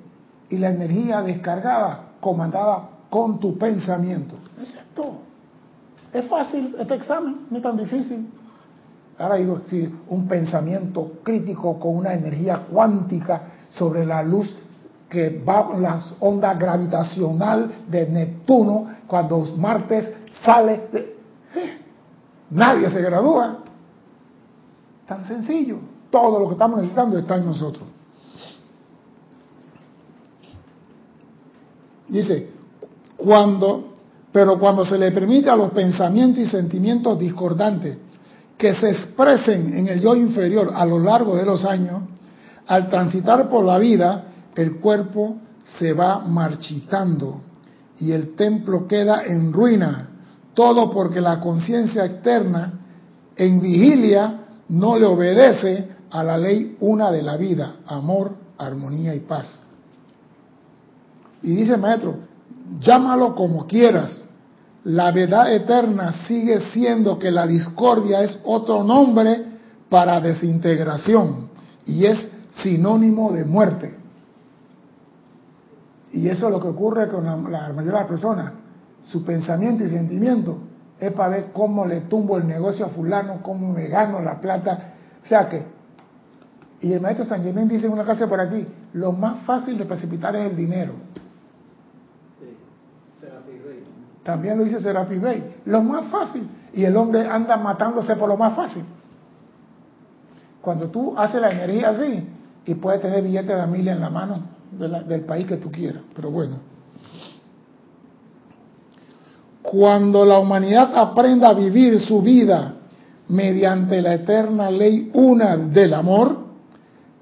[0.49, 4.36] y la energía descargada, comandada con tu pensamiento.
[4.61, 5.19] es todo.
[6.11, 8.27] Es fácil este examen, no es tan difícil.
[9.18, 14.53] Ahora digo, si un pensamiento crítico con una energía cuántica sobre la luz
[15.07, 20.11] que va las ondas gravitacional de Neptuno cuando martes
[20.43, 20.89] sale,
[22.49, 23.59] nadie se gradúa.
[25.07, 25.78] Tan sencillo.
[26.09, 27.84] Todo lo que estamos necesitando está en nosotros.
[32.07, 32.49] Dice,
[33.18, 33.93] cuando,
[34.32, 37.97] pero cuando se le permite a los pensamientos y sentimientos discordantes
[38.64, 42.01] que se expresen en el yo inferior a lo largo de los años,
[42.66, 44.24] al transitar por la vida,
[44.55, 45.36] el cuerpo
[45.78, 47.41] se va marchitando
[47.99, 50.07] y el templo queda en ruina.
[50.53, 52.80] Todo porque la conciencia externa
[53.36, 54.39] en vigilia
[54.70, 59.61] no le obedece a la ley una de la vida, amor, armonía y paz.
[61.41, 62.16] Y dice maestro,
[62.80, 64.22] llámalo como quieras.
[64.86, 69.45] La verdad eterna sigue siendo que la discordia es otro nombre
[69.89, 71.49] para desintegración
[71.86, 72.29] y es
[72.61, 73.95] sinónimo de muerte.
[76.11, 78.51] Y eso es lo que ocurre con la, mayoría de las personas.
[79.09, 80.57] Su pensamiento y sentimiento
[80.99, 84.93] es para ver cómo le tumbo el negocio a fulano, cómo me gano la plata.
[85.23, 85.65] O sea que,
[86.81, 89.86] y el maestro San Germán dice en una casa por aquí, lo más fácil de
[89.86, 90.93] precipitar es el dinero.
[94.24, 95.55] También lo dice Serapis Bey.
[95.65, 96.47] Lo más fácil.
[96.74, 98.84] Y el hombre anda matándose por lo más fácil.
[100.61, 102.26] Cuando tú haces la energía así
[102.65, 104.39] y puedes tener billetes de familia en la mano,
[104.71, 106.55] del país que tú quieras, pero bueno.
[109.61, 112.76] Cuando la humanidad aprenda a vivir su vida
[113.28, 116.38] mediante la eterna ley una del amor,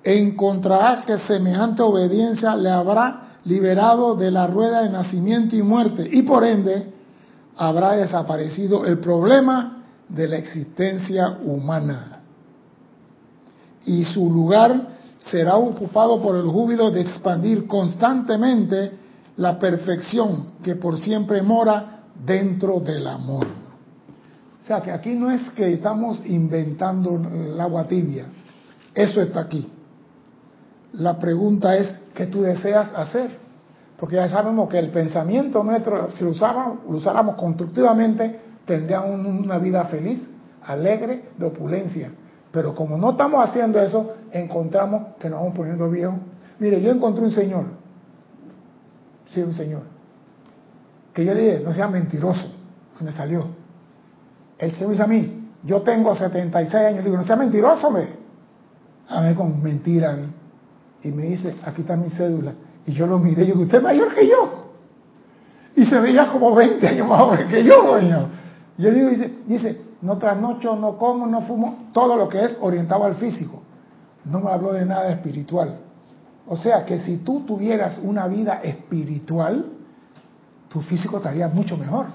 [0.03, 6.23] encontrará que semejante obediencia le habrá liberado de la rueda de nacimiento y muerte y
[6.23, 6.93] por ende
[7.57, 12.19] habrá desaparecido el problema de la existencia humana.
[13.85, 14.89] Y su lugar
[15.25, 18.91] será ocupado por el júbilo de expandir constantemente
[19.37, 23.47] la perfección que por siempre mora dentro del amor.
[24.61, 28.25] O sea que aquí no es que estamos inventando el agua tibia,
[28.93, 29.69] eso está aquí.
[30.93, 33.31] La pregunta es, ¿qué tú deseas hacer?
[33.97, 39.85] Porque ya sabemos que el pensamiento nuestro, si lo, lo usáramos constructivamente, tendría una vida
[39.85, 40.27] feliz,
[40.63, 42.11] alegre, de opulencia.
[42.51, 46.15] Pero como no estamos haciendo eso, encontramos que nos vamos poniendo viejos.
[46.59, 47.65] Mire, yo encontré un señor,
[49.33, 49.83] sí, un señor,
[51.13, 52.47] que yo dije, no sea mentiroso,
[52.97, 53.45] se me salió.
[54.57, 58.07] El señor dice a mí, yo tengo 76 años, digo, no sea mentiroso, me.
[59.07, 60.17] a ver con mentira
[61.03, 62.53] y me dice, aquí está mi cédula.
[62.85, 64.61] Y yo lo miré y digo, usted es mayor que yo.
[65.75, 68.29] Y se veía como 20 años más joven que yo, coño.
[68.77, 73.05] Yo digo, dice, dice, no trasnocho, no como, no fumo, todo lo que es orientado
[73.05, 73.61] al físico.
[74.25, 75.77] No me habló de nada espiritual.
[76.47, 79.65] O sea que si tú tuvieras una vida espiritual,
[80.69, 82.07] tu físico estaría mucho mejor.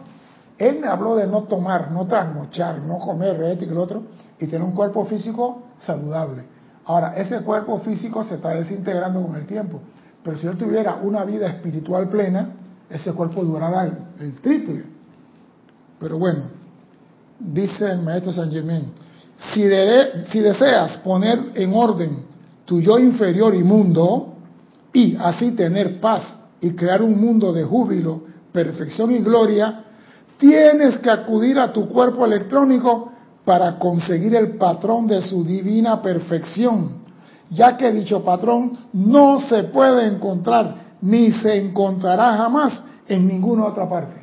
[0.58, 4.02] Él me habló de no tomar, no trasnochar, no comer esto y lo otro,
[4.38, 6.55] y tener un cuerpo físico saludable.
[6.86, 9.80] Ahora, ese cuerpo físico se está desintegrando con el tiempo.
[10.22, 12.50] Pero si él tuviera una vida espiritual plena,
[12.88, 14.84] ese cuerpo durará el, triple.
[15.98, 16.44] Pero bueno,
[17.38, 18.92] dice el maestro San Germain,
[19.52, 19.62] si,
[20.30, 22.24] si deseas poner en orden
[22.64, 24.34] tu yo inferior y mundo,
[24.92, 28.22] y así tener paz y crear un mundo de júbilo,
[28.52, 29.84] perfección y gloria,
[30.38, 33.12] tienes que acudir a tu cuerpo electrónico
[33.46, 37.04] para conseguir el patrón de su divina perfección,
[37.48, 43.88] ya que dicho patrón no se puede encontrar ni se encontrará jamás en ninguna otra
[43.88, 44.16] parte.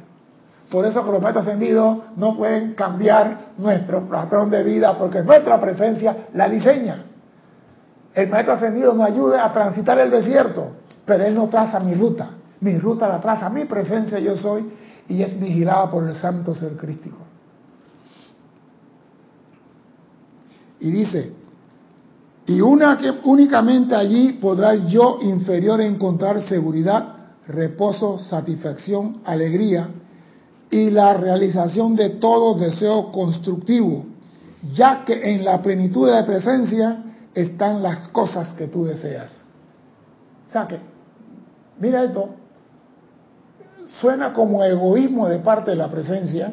[0.70, 5.58] Por eso que los maestros ascendidos no pueden cambiar nuestro patrón de vida porque nuestra
[5.62, 7.06] presencia la diseña.
[8.14, 10.68] El maestro ascendido nos ayuda a transitar el desierto,
[11.06, 12.32] pero él no traza mi ruta.
[12.60, 14.70] Mi ruta la traza mi presencia, yo soy,
[15.08, 17.23] y es vigilada por el santo ser crístico.
[20.84, 21.32] Y dice,
[22.46, 27.16] y una que únicamente allí podrá yo inferior encontrar seguridad,
[27.48, 29.88] reposo, satisfacción, alegría
[30.70, 34.06] y la realización de todo deseo constructivo,
[34.74, 37.02] ya que en la plenitud de la presencia
[37.34, 39.42] están las cosas que tú deseas.
[40.50, 40.80] O sea que,
[41.80, 42.28] mira esto,
[44.02, 46.52] suena como egoísmo de parte de la presencia,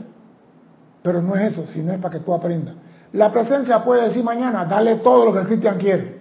[1.02, 2.76] pero no es eso, sino es para que tú aprendas.
[3.12, 6.20] La presencia puede decir mañana, dale todo lo que Cristian quiere.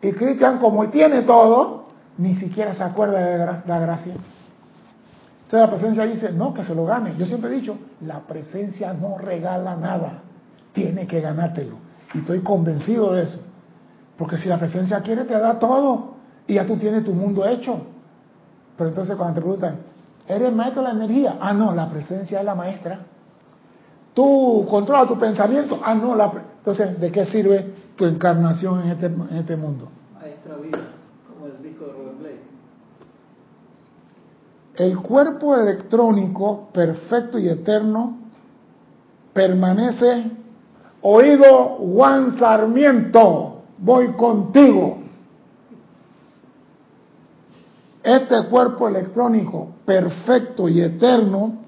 [0.00, 1.86] Y Cristian, como tiene todo,
[2.18, 4.14] ni siquiera se acuerda de la gracia.
[5.52, 7.14] Entonces la presencia dice, no, que se lo gane.
[7.18, 10.22] Yo siempre he dicho, la presencia no regala nada,
[10.72, 11.76] tiene que ganártelo.
[12.14, 13.44] Y estoy convencido de eso.
[14.16, 16.14] Porque si la presencia quiere, te da todo.
[16.46, 17.82] Y ya tú tienes tu mundo hecho.
[18.78, 19.76] Pero entonces cuando te preguntan,
[20.26, 21.36] ¿eres maestro de la energía?
[21.38, 23.00] Ah, no, la presencia es la maestra.
[24.14, 25.80] Tú controlas tu pensamiento.
[25.82, 29.88] Ah, no, la, entonces, ¿de qué sirve tu encarnación en este, en este mundo?
[30.14, 30.78] Maestra vida,
[31.28, 32.40] como el disco de Robert Blake.
[34.76, 38.18] El cuerpo electrónico perfecto y eterno
[39.32, 40.30] permanece.
[41.00, 44.98] Oído Juan Sarmiento, voy contigo.
[48.02, 51.62] Este cuerpo electrónico perfecto y eterno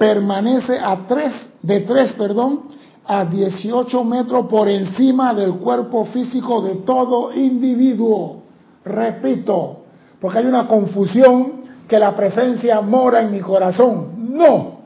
[0.00, 2.62] permanece a tres, de 3, perdón,
[3.04, 8.44] a 18 metros por encima del cuerpo físico de todo individuo.
[8.82, 9.82] Repito,
[10.18, 14.34] porque hay una confusión que la presencia mora en mi corazón.
[14.34, 14.78] No,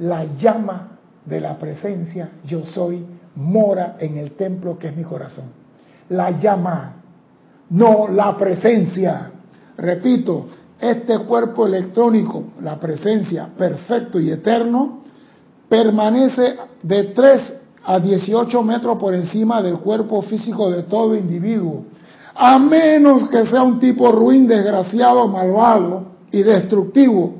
[0.00, 5.46] la llama de la presencia yo soy mora en el templo que es mi corazón.
[6.10, 6.96] La llama,
[7.70, 9.30] no la presencia.
[9.78, 10.46] Repito,
[10.82, 15.02] este cuerpo electrónico, la presencia perfecto y eterno,
[15.68, 21.84] permanece de 3 a 18 metros por encima del cuerpo físico de todo individuo,
[22.34, 27.34] a menos que sea un tipo ruin, desgraciado, malvado y destructivo,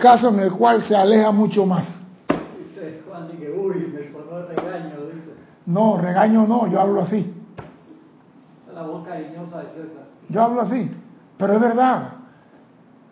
[0.00, 1.86] caso en el cual se aleja mucho más.
[2.28, 5.30] Dice Juan, que, uy, me sonó regaño, dice.
[5.66, 7.32] No, regaño no, yo hablo así.
[10.28, 10.90] Yo hablo así,
[11.38, 12.21] pero es verdad.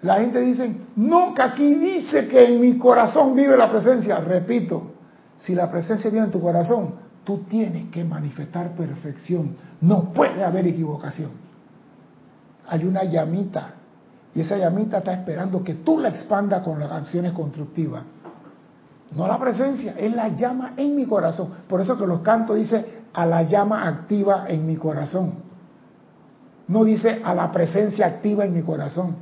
[0.03, 4.19] La gente dice, nunca aquí dice que en mi corazón vive la presencia.
[4.21, 4.93] Repito,
[5.37, 6.95] si la presencia vive en tu corazón,
[7.25, 9.57] tú tienes que manifestar perfección.
[9.81, 11.33] No puede haber equivocación.
[12.67, 13.75] Hay una llamita
[14.35, 18.03] y esa llamita está esperando que tú la expandas con las acciones constructivas.
[19.17, 21.53] No la presencia, es la llama en mi corazón.
[21.69, 25.35] Por eso que los cantos dice a la llama activa en mi corazón.
[26.69, 29.17] No dice a la presencia activa en mi corazón.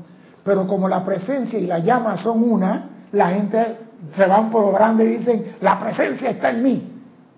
[0.49, 3.77] Pero como la presencia y la llama son una, la gente
[4.17, 6.93] se van por lo grande y dicen, la presencia está en mí.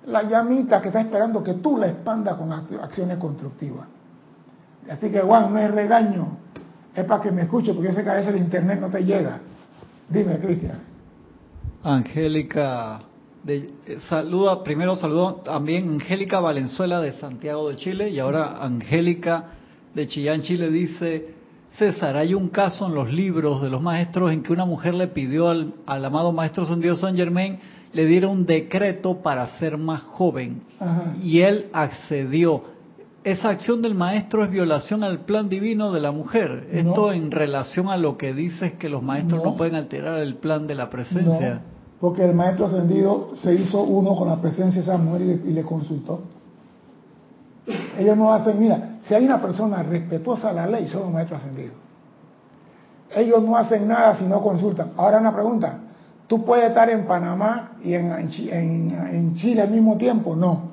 [0.06, 3.88] La llamita que está esperando que tú la expandas con acciones constructivas.
[4.88, 6.38] Así que Juan, no es regaño,
[6.94, 9.04] es para que me escuche, porque yo sé que a veces el internet no te
[9.04, 9.40] llega.
[10.08, 10.78] Dime, Cristian.
[11.82, 13.00] Angélica,
[13.42, 13.74] de,
[14.08, 19.46] saluda, primero saludo también Angélica Valenzuela de Santiago de Chile y ahora Angélica
[19.96, 21.39] de Chillán, Chile dice,
[21.78, 25.06] César, hay un caso en los libros de los maestros en que una mujer le
[25.06, 27.58] pidió al, amado maestro Dios San Germain
[27.92, 30.62] le diera un decreto para ser más joven
[31.22, 32.62] y él accedió.
[33.24, 36.68] esa acción del maestro es violación al plan divino de la mujer.
[36.72, 39.56] Esto en relación a lo que dices que los maestros no, No.
[39.56, 41.54] pueden alterar el plan de la presencia.
[41.54, 41.60] No,
[42.00, 45.50] porque el maestro ascendido se hizo uno con la presencia de esa mujer y le,
[45.50, 46.22] y le consultó.
[47.98, 51.40] Ellos no hacen, mira, si hay una persona respetuosa a la ley, son los maestros
[51.40, 51.74] ascendidos.
[53.14, 54.92] Ellos no hacen nada si no consultan.
[54.96, 55.78] Ahora una pregunta,
[56.26, 60.36] ¿tú puedes estar en Panamá y en, en Chi- en- en Chile al mismo tiempo?
[60.36, 60.70] No.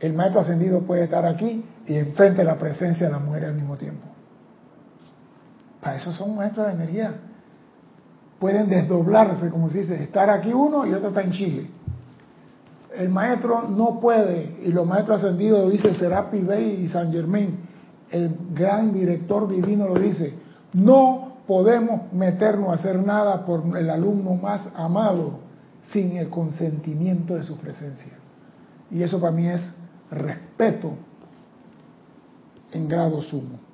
[0.00, 3.54] El maestro ascendido puede estar aquí y enfrente de la presencia de la mujer al
[3.54, 4.06] mismo tiempo.
[5.80, 7.14] Para eso son maestros de energía
[8.38, 11.70] pueden desdoblarse, como se dice, estar aquí uno y otro está en Chile.
[12.96, 17.58] El maestro no puede, y los maestros ascendidos lo dice Serapi y San Germain,
[18.10, 20.34] el gran director divino lo dice,
[20.72, 25.40] no podemos meternos a hacer nada por el alumno más amado
[25.92, 28.12] sin el consentimiento de su presencia.
[28.90, 29.74] Y eso para mí es
[30.10, 30.92] respeto
[32.72, 33.67] en grado sumo.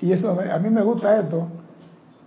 [0.00, 1.48] Y eso, a mí me gusta esto.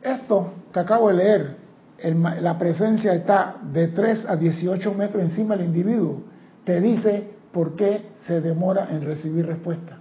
[0.01, 1.55] Esto que acabo de leer,
[1.99, 6.23] el la presencia está de 3 a 18 metros encima del individuo.
[6.65, 9.97] Te dice por qué se demora en recibir respuesta.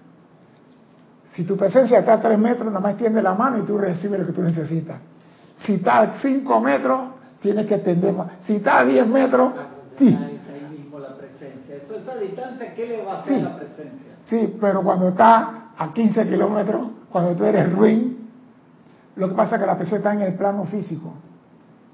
[1.34, 4.18] Si tu presencia está a 3 metros, nada más tiende la mano y tú recibes
[4.18, 4.98] lo que tú necesitas.
[5.64, 7.00] Si está a 5 metros,
[7.40, 8.28] tienes que tender más.
[8.42, 9.52] Si está a 10 metros,
[9.98, 10.18] sí.
[11.70, 13.42] Eso, esa distancia, ¿qué le va a hacer Sí.
[13.42, 14.10] la presencia?
[14.28, 18.28] Sí, pero cuando está a 15 kilómetros, cuando tú eres ruin,
[19.16, 21.14] lo que pasa es que la presencia está en el plano físico.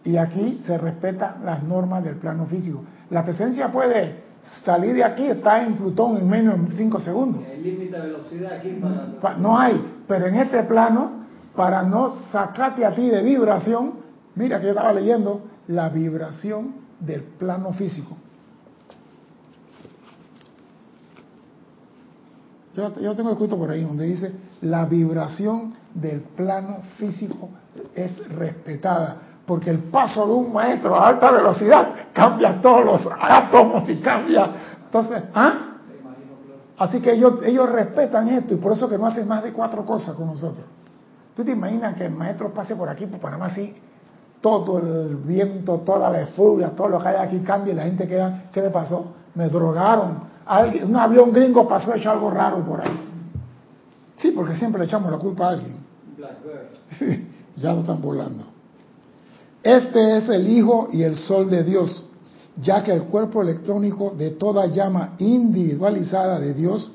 [0.05, 2.85] Y aquí se respetan las normas del plano físico.
[3.11, 4.23] La presencia puede
[4.65, 7.43] salir de aquí, está en Plutón en menos de 5 segundos.
[7.51, 8.79] El límite de velocidad aquí
[9.21, 11.25] Pa- No hay, pero en este plano,
[11.57, 13.95] para no sacarte a ti de vibración,
[14.37, 18.17] mira que yo estaba leyendo la vibración del plano físico.
[22.77, 27.51] Yo, yo tengo escrito por ahí donde dice la vibración del plano físico
[27.95, 33.89] es respetada, porque el paso de un maestro a alta velocidad cambia todos los átomos
[33.89, 34.51] y cambia.
[34.87, 35.53] Entonces, ¿ah?
[36.79, 39.85] Así que ellos, ellos respetan esto y por eso que no hacen más de cuatro
[39.85, 40.65] cosas con nosotros.
[41.35, 43.75] ¿Tú te imaginas que el maestro pase por aquí, por Panamá, así,
[44.41, 48.07] todo el viento, toda la efluvia, todo lo que hay aquí cambia y la gente
[48.07, 49.15] queda, ¿qué me pasó?
[49.35, 50.37] Me drogaron.
[50.47, 53.16] Alguien, un avión gringo pasó hecho algo raro por ahí.
[54.17, 55.77] Sí, porque siempre le echamos la culpa a alguien.
[57.57, 58.45] ya lo están volando.
[59.63, 62.07] Este es el Hijo y el Sol de Dios,
[62.63, 66.91] ya que el cuerpo electrónico de toda llama individualizada de Dios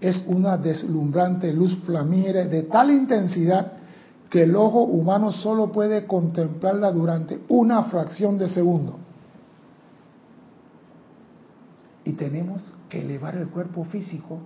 [0.00, 3.72] es una deslumbrante luz flamígera de tal intensidad
[4.30, 8.96] que el ojo humano solo puede contemplarla durante una fracción de segundo.
[12.04, 14.40] Y tenemos que elevar el cuerpo físico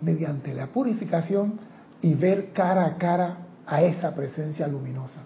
[0.00, 1.58] mediante la purificación
[2.02, 3.36] y ver cara a cara
[3.66, 5.20] a esa presencia luminosa.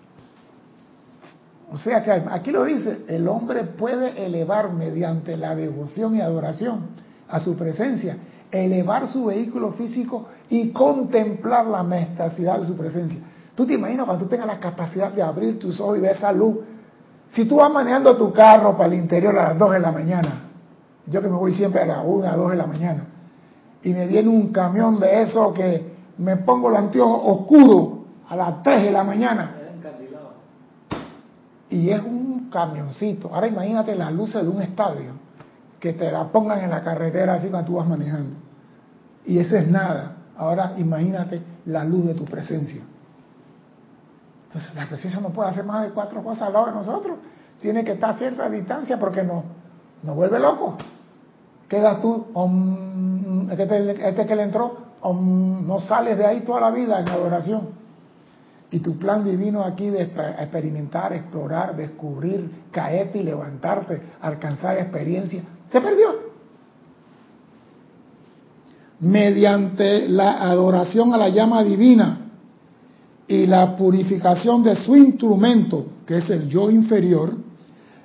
[1.73, 6.89] O sea que aquí lo dice, el hombre puede elevar mediante la devoción y adoración
[7.29, 8.17] a su presencia,
[8.51, 13.19] elevar su vehículo físico y contemplar la majestuosidad de su presencia.
[13.55, 16.33] Tú te imaginas cuando tú tengas la capacidad de abrir tus ojos y ver esa
[16.33, 16.59] luz.
[17.29, 20.43] Si tú vas manejando tu carro para el interior a las 2 de la mañana,
[21.07, 23.07] yo que me voy siempre a las 1, a 2 de la mañana,
[23.85, 28.63] y me viene un camión de eso que me pongo el anteojo oscuro a las
[28.63, 29.57] 3 de la mañana,
[31.69, 33.35] y es un camioncito.
[33.35, 35.13] Ahora imagínate las luces de un estadio
[35.81, 38.37] que te la pongan en la carretera así cuando tú vas manejando.
[39.27, 40.17] Y eso es nada.
[40.37, 42.83] Ahora imagínate la luz de tu presencia.
[44.47, 47.19] Entonces la presencia no puede hacer más de cuatro cosas al lado de nosotros.
[47.61, 49.43] Tiene que estar a cierta distancia porque no,
[50.03, 50.75] nos vuelve locos.
[51.75, 52.27] Quedas tú,
[53.51, 57.63] este, este que le entró, no sales de ahí toda la vida en adoración.
[58.71, 65.81] Y tu plan divino aquí de experimentar, explorar, descubrir, caerte y levantarte, alcanzar experiencia, se
[65.81, 66.11] perdió.
[69.01, 72.21] Mediante la adoración a la llama divina
[73.27, 77.37] y la purificación de su instrumento, que es el yo inferior,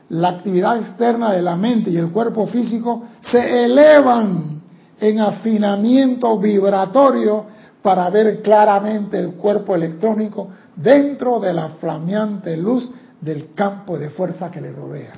[0.10, 4.62] la actividad externa de la mente y el cuerpo físico se elevan
[5.00, 7.46] en afinamiento vibratorio
[7.82, 12.92] para ver claramente el cuerpo electrónico dentro de la flameante luz
[13.22, 15.14] del campo de fuerza que le rodea.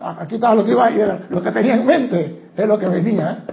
[0.00, 0.90] Aquí estaba lo que iba
[1.28, 3.32] lo que tenía en mente, es lo que venía.
[3.32, 3.52] ¿eh?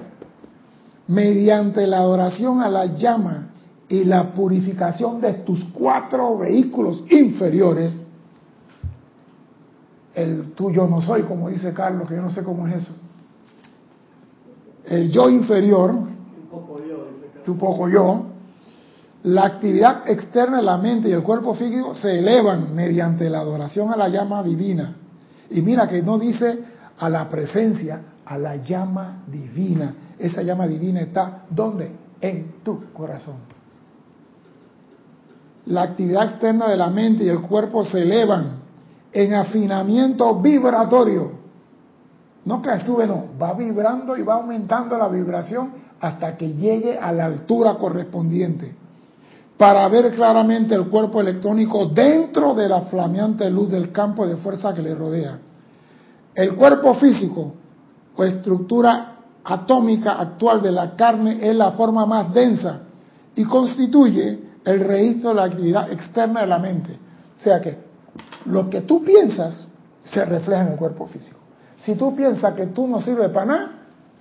[1.07, 3.49] Mediante la adoración a la llama
[3.87, 8.03] y la purificación de tus cuatro vehículos inferiores,
[10.15, 12.93] el tú yo no soy, como dice Carlos, que yo no sé cómo es eso.
[14.85, 15.93] El yo inferior,
[17.43, 18.25] tu poco yo,
[19.23, 23.91] la actividad externa de la mente y el cuerpo físico se elevan mediante la adoración
[23.91, 24.95] a la llama divina.
[25.49, 26.59] Y mira que no dice
[26.97, 29.95] a la presencia, a la llama divina.
[30.17, 31.91] Esa llama divina está ¿dónde?
[32.21, 33.35] En tu corazón.
[35.65, 38.64] La actividad externa de la mente y el cuerpo se elevan
[39.15, 41.31] en afinamiento vibratorio.
[42.43, 47.13] No que sube, no, va vibrando y va aumentando la vibración hasta que llegue a
[47.13, 48.75] la altura correspondiente
[49.57, 54.73] para ver claramente el cuerpo electrónico dentro de la flameante luz del campo de fuerza
[54.73, 55.39] que le rodea.
[56.35, 57.53] El cuerpo físico
[58.17, 62.81] o estructura atómica actual de la carne es la forma más densa
[63.33, 66.99] y constituye el registro de la actividad externa de la mente.
[67.39, 67.84] O sea que
[68.45, 69.67] lo que tú piensas
[70.03, 71.39] se refleja en el cuerpo físico.
[71.79, 73.71] Si tú piensas que tú no sirves para nada,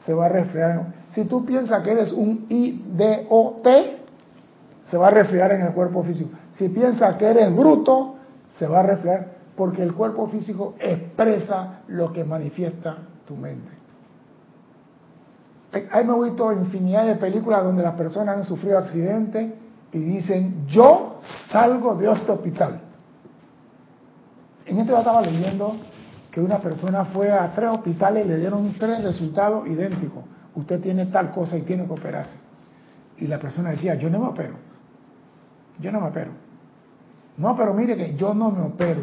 [0.05, 0.87] se va a reflejar.
[1.13, 3.67] Si tú piensas que eres un IDOT,
[4.87, 6.31] se va a reflejar en el cuerpo físico.
[6.53, 8.17] Si piensas que eres bruto,
[8.51, 12.97] se va a reflejar porque el cuerpo físico expresa lo que manifiesta
[13.27, 13.71] tu mente.
[15.91, 19.53] Hay me he visto infinidad de películas donde las personas han sufrido accidentes
[19.93, 21.19] y dicen, yo
[21.51, 22.81] salgo de este hospital.
[24.67, 25.77] En este yo estaba leyendo
[26.31, 30.25] que una persona fue a tres hospitales y le dieron tres resultados idénticos.
[30.55, 32.37] Usted tiene tal cosa y tiene que operarse.
[33.19, 34.55] Y la persona decía, yo no me opero.
[35.79, 36.31] Yo no me opero.
[37.37, 39.03] No, pero mire que yo no me opero.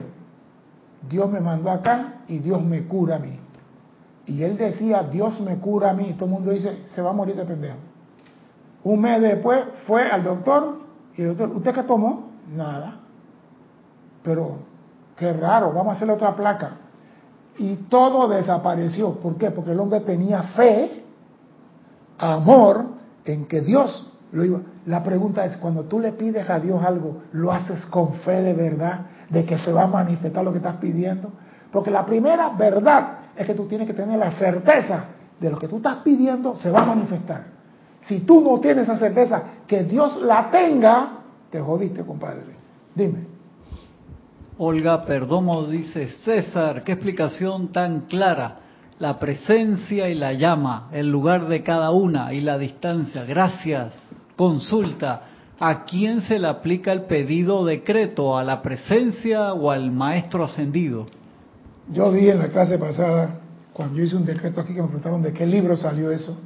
[1.10, 3.38] Dios me mandó acá y Dios me cura a mí.
[4.26, 6.14] Y él decía, Dios me cura a mí.
[6.14, 7.78] Todo el mundo dice, se va a morir de pendejo.
[8.84, 10.80] Un mes después fue al doctor
[11.16, 12.32] y el doctor, ¿usted qué tomó?
[12.54, 13.00] Nada.
[14.24, 14.60] Pero
[15.22, 16.72] Qué raro, vamos a hacerle otra placa.
[17.60, 19.20] Y todo desapareció.
[19.20, 19.52] ¿Por qué?
[19.52, 21.04] Porque el hombre tenía fe,
[22.18, 22.86] amor
[23.24, 24.62] en que Dios lo iba.
[24.88, 28.54] La pregunta es, cuando tú le pides a Dios algo, ¿lo haces con fe de
[28.54, 29.02] verdad?
[29.30, 31.32] De que se va a manifestar lo que estás pidiendo.
[31.72, 35.04] Porque la primera verdad es que tú tienes que tener la certeza
[35.40, 37.44] de lo que tú estás pidiendo se va a manifestar.
[38.02, 41.20] Si tú no tienes esa certeza, que Dios la tenga,
[41.52, 42.42] te jodiste, compadre.
[42.96, 43.41] Dime.
[44.64, 48.60] Olga Perdomo dice, César, qué explicación tan clara.
[49.00, 53.24] La presencia y la llama, el lugar de cada una y la distancia.
[53.24, 53.92] Gracias.
[54.36, 55.24] Consulta,
[55.60, 58.38] ¿a quién se le aplica el pedido decreto?
[58.38, 61.08] ¿A la presencia o al maestro ascendido?
[61.92, 63.40] Yo vi en la clase pasada,
[63.74, 66.40] cuando yo hice un decreto aquí que me preguntaron de qué libro salió eso,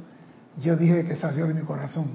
[0.62, 2.12] yo dije que salió de mi corazón.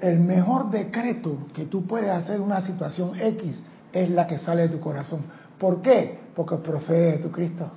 [0.00, 3.62] El mejor decreto que tú puedes hacer en una situación X
[3.92, 5.24] es la que sale de tu corazón.
[5.58, 6.18] ¿Por qué?
[6.34, 7.70] Porque procede de tu Cristo.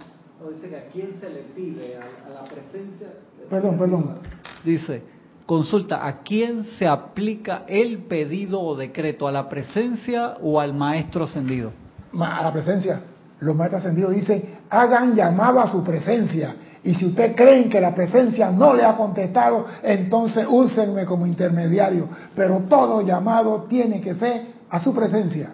[0.49, 3.07] dice que a quién se le pide, a, la presencia.
[3.49, 4.19] Perdón, perdón.
[4.63, 5.03] Dice,
[5.45, 9.27] consulta, ¿a quién se aplica el pedido o decreto?
[9.27, 11.71] ¿A la presencia o al maestro ascendido?
[12.17, 13.01] A la presencia.
[13.39, 16.55] Los maestros ascendidos dicen, hagan llamado a su presencia.
[16.83, 22.07] Y si ustedes creen que la presencia no le ha contestado, entonces úsenme como intermediario.
[22.35, 25.53] Pero todo llamado tiene que ser a su presencia.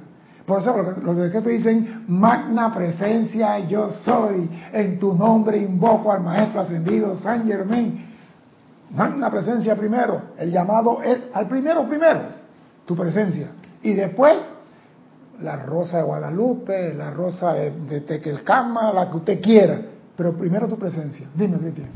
[0.50, 6.62] Por eso los decretos dicen, magna presencia yo soy, en tu nombre invoco al Maestro
[6.62, 8.04] Ascendido San Germain.
[8.90, 12.22] Magna presencia primero, el llamado es al primero primero,
[12.88, 13.52] tu presencia.
[13.84, 14.42] Y después,
[15.40, 19.80] la rosa de Guadalupe, la rosa de, Tequelcama, la que usted quiera.
[20.18, 21.28] Pero primero tu presencia.
[21.36, 21.90] Dime, Cristian.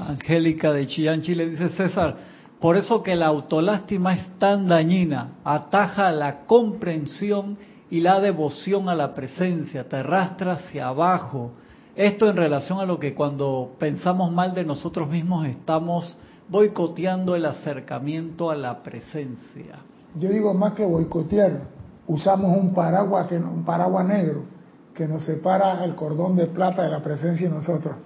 [0.00, 2.16] Angélica de Chillán, Chile, dice César,
[2.58, 8.94] por eso que la autolástima es tan dañina, ataja la comprensión y la devoción a
[8.94, 11.50] la presencia, te arrastra hacia abajo.
[11.96, 16.16] Esto en relación a lo que cuando pensamos mal de nosotros mismos estamos
[16.48, 19.80] boicoteando el acercamiento a la presencia.
[20.16, 21.62] Yo digo más que boicotear,
[22.06, 24.44] usamos un paraguas, que, un paraguas negro
[24.94, 27.96] que nos separa el cordón de plata de la presencia de nosotros.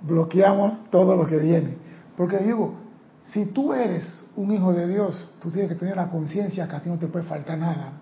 [0.00, 1.76] Bloqueamos todo lo que viene.
[2.16, 2.74] Porque digo,
[3.22, 6.80] si tú eres un hijo de Dios, tú tienes que tener la conciencia que a
[6.80, 7.92] ti no te puede faltar nada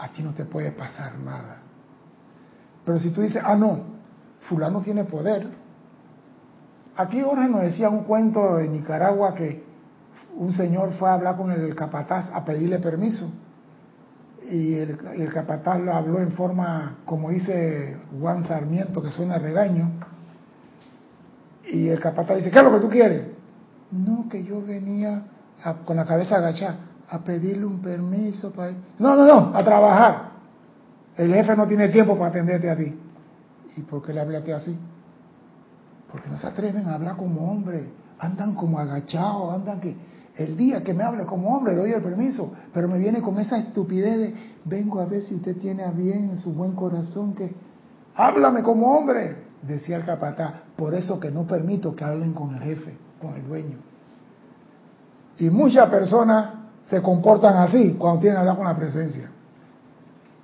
[0.00, 1.58] aquí no te puede pasar nada.
[2.84, 3.80] Pero si tú dices, ah, no,
[4.48, 5.46] fulano tiene poder.
[6.96, 9.64] Aquí Jorge nos decía un cuento de Nicaragua que
[10.36, 13.30] un señor fue a hablar con el capataz a pedirle permiso.
[14.50, 14.96] Y el,
[15.32, 19.90] capataz lo habló en forma, como dice Juan Sarmiento, que suena regaño.
[21.70, 23.26] Y el capataz dice, ¿qué es lo que tú quieres?
[23.92, 25.24] No, que yo venía
[25.84, 28.72] con la cabeza agachada a pedirle un permiso para...
[28.98, 30.30] No, no, no, a trabajar.
[31.16, 32.94] El jefe no tiene tiempo para atenderte a ti.
[33.76, 34.78] ¿Y por qué le hablaste así?
[36.10, 39.96] Porque no se atreven a hablar como hombre, andan como agachados, andan que
[40.36, 43.38] el día que me hable como hombre le doy el permiso, pero me viene con
[43.38, 44.34] esa estupidez de
[44.64, 47.52] vengo a ver si usted tiene a bien en su buen corazón que
[48.14, 52.62] háblame como hombre, decía el capataz, por eso que no permito que hablen con el
[52.62, 53.78] jefe, con el dueño.
[55.38, 56.59] Y muchas personas
[56.90, 59.30] se comportan así cuando tienen que hablar con la presencia.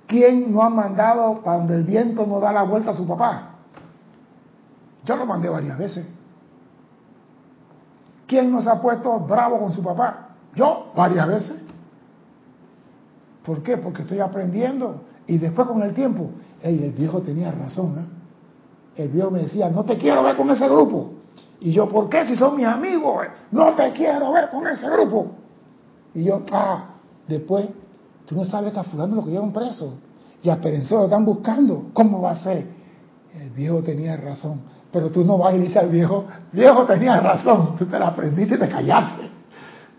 [0.07, 3.49] ¿Quién no ha mandado para donde el viento no da la vuelta a su papá?
[5.03, 6.07] Yo lo mandé varias veces.
[8.25, 10.29] ¿Quién nos ha puesto bravo con su papá?
[10.55, 11.61] Yo, varias veces.
[13.45, 13.77] ¿Por qué?
[13.77, 15.01] Porque estoy aprendiendo.
[15.27, 16.29] Y después con el tiempo,
[16.61, 17.99] el viejo tenía razón.
[17.99, 19.01] ¿eh?
[19.03, 21.11] El viejo me decía, no te quiero ver con ese grupo.
[21.59, 23.27] Y yo, ¿por qué si son mis amigos?
[23.51, 25.31] No te quiero ver con ese grupo.
[26.17, 26.95] Y yo, ah,
[27.27, 27.67] después,
[28.25, 29.99] tú no sabes que a fulano lo que llevan preso.
[30.41, 31.91] Y a Perenzo lo están buscando.
[31.93, 32.65] ¿Cómo va a ser?
[33.39, 34.61] El viejo tenía razón.
[34.91, 37.75] Pero tú no vas y dices al viejo, viejo tenía razón.
[37.77, 39.29] Tú te la aprendiste y te callaste.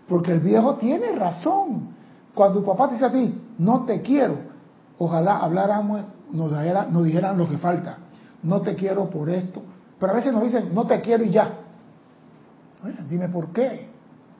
[0.09, 1.91] Porque el viejo tiene razón.
[2.35, 4.35] Cuando tu papá te dice a ti, no te quiero,
[4.97, 6.01] ojalá habláramos,
[6.31, 6.51] nos,
[6.91, 7.97] nos dijeran lo que falta.
[8.43, 9.61] No te quiero por esto.
[9.97, 11.53] Pero a veces nos dicen, no te quiero y ya.
[13.09, 13.88] dime por qué.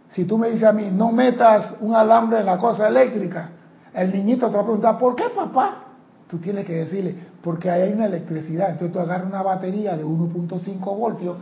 [0.09, 3.49] Si tú me dices a mí, no metas un alambre en la cosa eléctrica,
[3.93, 5.83] el niñito te va a preguntar, ¿por qué papá?
[6.27, 8.71] Tú tienes que decirle, porque ahí hay una electricidad.
[8.71, 11.37] Entonces tú agarras una batería de 1.5 voltios,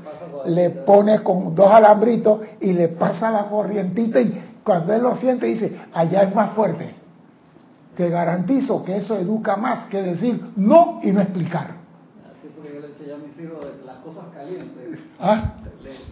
[0.45, 5.45] le pones con dos alambritos y le pasa la corrientita y cuando él lo siente
[5.45, 6.93] dice, allá es más fuerte.
[7.95, 11.71] Te garantizo que eso educa más que decir no y no explicar.
[12.25, 14.99] Así porque yo le enseñé a mis hijos las cosas calientes.
[15.19, 15.53] ¿Ah?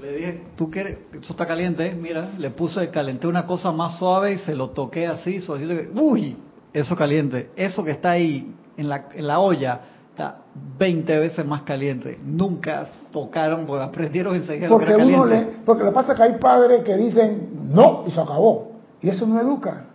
[0.06, 4.34] Le, dije, tú quieres, eso está caliente, mira, le puse, calenté una cosa más suave
[4.34, 6.38] y se lo toqué así, suavecito, uy,
[6.74, 9.82] eso caliente, eso que está ahí en la, en la olla,
[10.12, 10.42] está
[10.78, 12.20] 20 veces más caliente.
[12.24, 16.18] Nunca tocaron, porque aprendieron enseguida porque lo que uno le, Porque lo que pasa es
[16.18, 18.74] que hay padres que dicen no y se acabó.
[19.02, 19.86] Y eso no educa.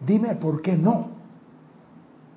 [0.00, 1.08] Dime por qué no.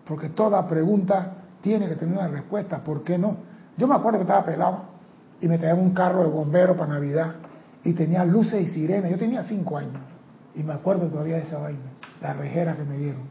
[0.05, 2.83] Porque toda pregunta tiene que tener una respuesta.
[2.83, 3.37] ¿Por qué no?
[3.77, 4.92] Yo me acuerdo que estaba pelado
[5.43, 7.33] y me traían un carro de bombero para Navidad
[7.83, 9.11] y tenía luces y sirenas.
[9.11, 10.01] Yo tenía cinco años
[10.55, 11.81] y me acuerdo todavía de esa vaina,
[12.21, 13.23] la rejera que me dieron.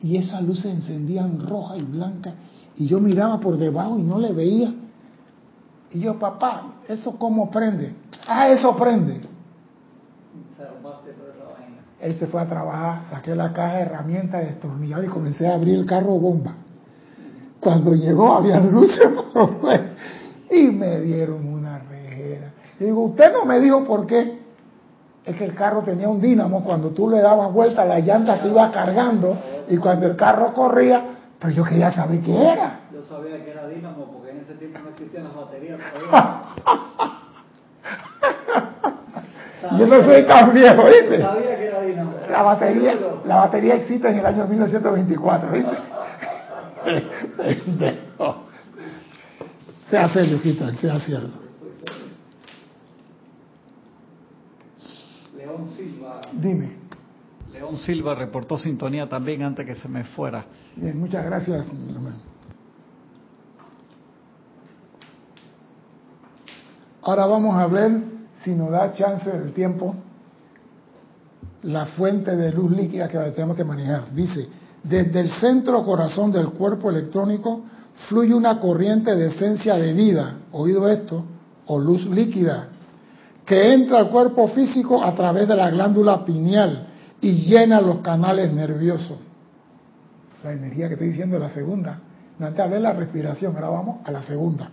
[0.00, 2.34] Y esas luces encendían roja y blanca
[2.76, 4.74] y yo miraba por debajo y no le veía.
[5.90, 7.94] Y yo, papá, ¿eso cómo prende?
[8.26, 9.22] Ah, eso prende.
[11.98, 15.76] Él se fue a trabajar, saqué la caja de herramientas destornillada y comencé a abrir
[15.76, 16.56] el carro bomba.
[17.58, 19.08] Cuando llegó había luces
[20.50, 22.52] y me dieron una rejera.
[22.80, 24.38] Y digo, usted no me dijo por qué.
[25.24, 28.48] Es que el carro tenía un dínamo, cuando tú le dabas vuelta la llanta se
[28.48, 29.36] iba cargando
[29.68, 31.02] y cuando el carro corría,
[31.38, 32.80] pero yo quería saber qué era.
[32.92, 35.78] Yo sabía que era dínamo porque en ese tiempo no existían las baterías
[39.78, 41.20] Yo no soy tan viejo, ¿viste?
[41.20, 42.12] Sabía que era dínamo.
[42.30, 42.94] La batería,
[43.26, 45.76] la batería existe en el año 1924, ¿viste?
[49.90, 51.48] Sea serio, Quita, sea cierto.
[55.36, 56.20] León Silva.
[56.32, 56.76] Dime.
[57.52, 60.44] León Silva reportó sintonía también antes que se me fuera.
[60.76, 61.72] Bien, muchas gracias.
[67.02, 68.02] Ahora vamos a ver,
[68.44, 69.94] si nos da chance del tiempo,
[71.62, 74.12] la fuente de luz líquida que tenemos que manejar.
[74.12, 74.48] Dice,
[74.82, 77.62] desde el centro corazón del cuerpo electrónico
[78.06, 81.24] fluye una corriente de esencia de vida, oído esto,
[81.66, 82.68] o luz líquida,
[83.44, 86.86] que entra al cuerpo físico a través de la glándula pineal
[87.20, 89.18] y llena los canales nerviosos.
[90.44, 91.98] La energía que estoy diciendo es la segunda.
[92.38, 94.70] Antes hablé de la respiración, ahora vamos a la segunda.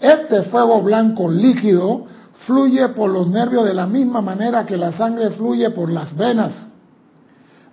[0.00, 2.06] Este fuego blanco líquido
[2.46, 6.72] fluye por los nervios de la misma manera que la sangre fluye por las venas.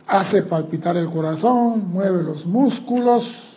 [0.07, 3.50] Hace palpitar el corazón, mueve los músculos,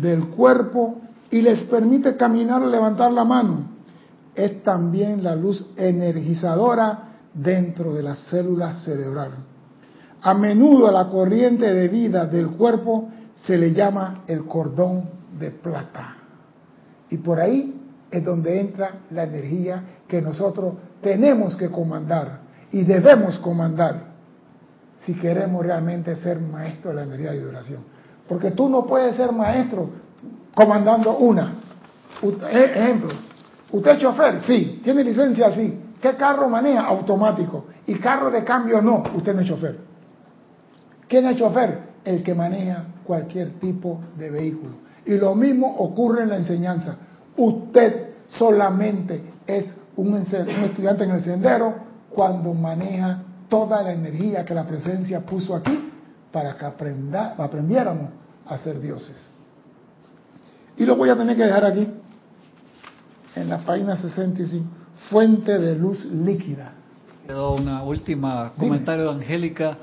[0.00, 3.78] del cuerpo y les permite caminar o levantar la mano.
[4.34, 9.38] Es también la luz energizadora dentro de las células cerebrales.
[10.22, 15.04] A menudo a la corriente de vida del cuerpo se le llama el cordón
[15.38, 16.16] de plata.
[17.10, 17.74] Y por ahí
[18.10, 22.40] es donde entra la energía que nosotros tenemos que comandar
[22.72, 24.08] y debemos comandar
[25.04, 27.97] si queremos realmente ser maestros de la energía de vibración.
[28.28, 29.88] Porque tú no puedes ser maestro
[30.54, 31.54] comandando una.
[32.22, 33.10] E, ejemplo,
[33.72, 34.42] ¿usted es chofer?
[34.42, 34.80] Sí.
[34.84, 35.50] ¿Tiene licencia?
[35.52, 35.80] Sí.
[36.00, 36.84] ¿Qué carro maneja?
[36.84, 37.66] Automático.
[37.86, 38.82] ¿Y carro de cambio?
[38.82, 39.02] No.
[39.16, 39.78] Usted no es chofer.
[41.08, 41.88] ¿Quién es chofer?
[42.04, 44.72] El que maneja cualquier tipo de vehículo.
[45.06, 46.96] Y lo mismo ocurre en la enseñanza.
[47.36, 49.66] Usted solamente es
[49.96, 51.74] un, estudiante en el sendero
[52.10, 55.90] cuando maneja toda la energía que la presencia puso aquí
[56.30, 58.17] para que aprenda, aprendiéramos
[58.48, 59.30] a ser dioses.
[60.76, 61.88] Y lo voy a tener que dejar aquí,
[63.34, 64.66] en la página 65,
[65.10, 66.72] fuente de luz líquida.
[67.26, 69.78] Quedó una última comentario de Angélica.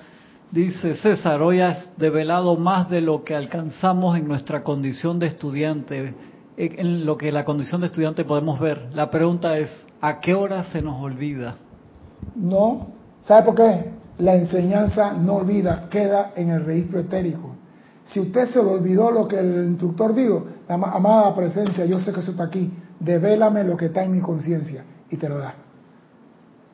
[0.52, 6.16] Dice César, hoy has develado más de lo que alcanzamos en nuestra condición de estudiante,
[6.58, 8.90] en lo que la condición de estudiante podemos ver.
[8.94, 9.70] La pregunta es,
[10.02, 11.56] ¿a qué hora se nos olvida?
[12.36, 12.88] No,
[13.24, 13.92] ¿sabe por qué?
[14.20, 17.55] La enseñanza no olvida, queda en el registro etérico.
[18.06, 22.20] Si usted se le olvidó lo que el instructor dijo, amada presencia, yo sé que
[22.20, 25.56] eso está aquí, devélame lo que está en mi conciencia y te lo da.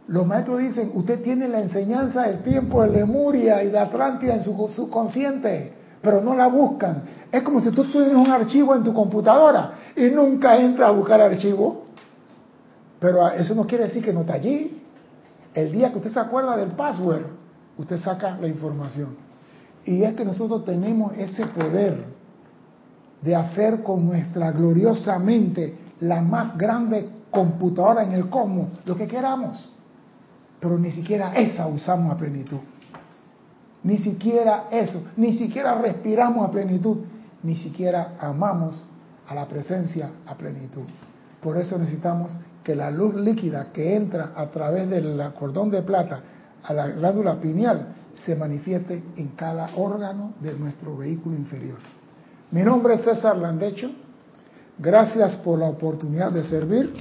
[0.07, 4.43] Los maestros dicen, usted tiene la enseñanza del tiempo de Lemuria y de Atlántida en
[4.43, 7.03] su subconsciente, pero no la buscan.
[7.31, 11.21] Es como si tú tuvieras un archivo en tu computadora y nunca entras a buscar
[11.21, 11.85] archivo.
[12.99, 14.81] Pero eso no quiere decir que no está allí.
[15.53, 17.23] El día que usted se acuerda del password,
[17.77, 19.30] usted saca la información.
[19.85, 22.05] Y es que nosotros tenemos ese poder
[23.21, 29.07] de hacer con nuestra gloriosa mente la más grande computadora en el cosmos, lo que
[29.07, 29.69] queramos.
[30.59, 32.59] Pero ni siquiera esa usamos a plenitud.
[33.83, 36.97] Ni siquiera eso, ni siquiera respiramos a plenitud,
[37.41, 38.83] ni siquiera amamos
[39.27, 40.83] a la presencia a plenitud.
[41.41, 42.31] Por eso necesitamos
[42.63, 46.21] que la luz líquida que entra a través del cordón de plata
[46.63, 47.95] a la glándula pineal
[48.25, 51.77] se manifieste en cada órgano de nuestro vehículo inferior.
[52.51, 53.89] Mi nombre es César Landecho.
[54.77, 56.91] Gracias por la oportunidad de servir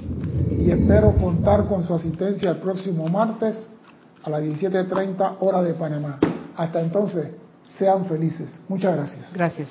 [0.50, 3.68] y espero contar con su asistencia el próximo martes
[4.22, 6.18] a las 17.30 hora de Panamá.
[6.56, 7.28] Hasta entonces,
[7.78, 8.60] sean felices.
[8.68, 9.32] Muchas gracias.
[9.32, 9.68] Gracias.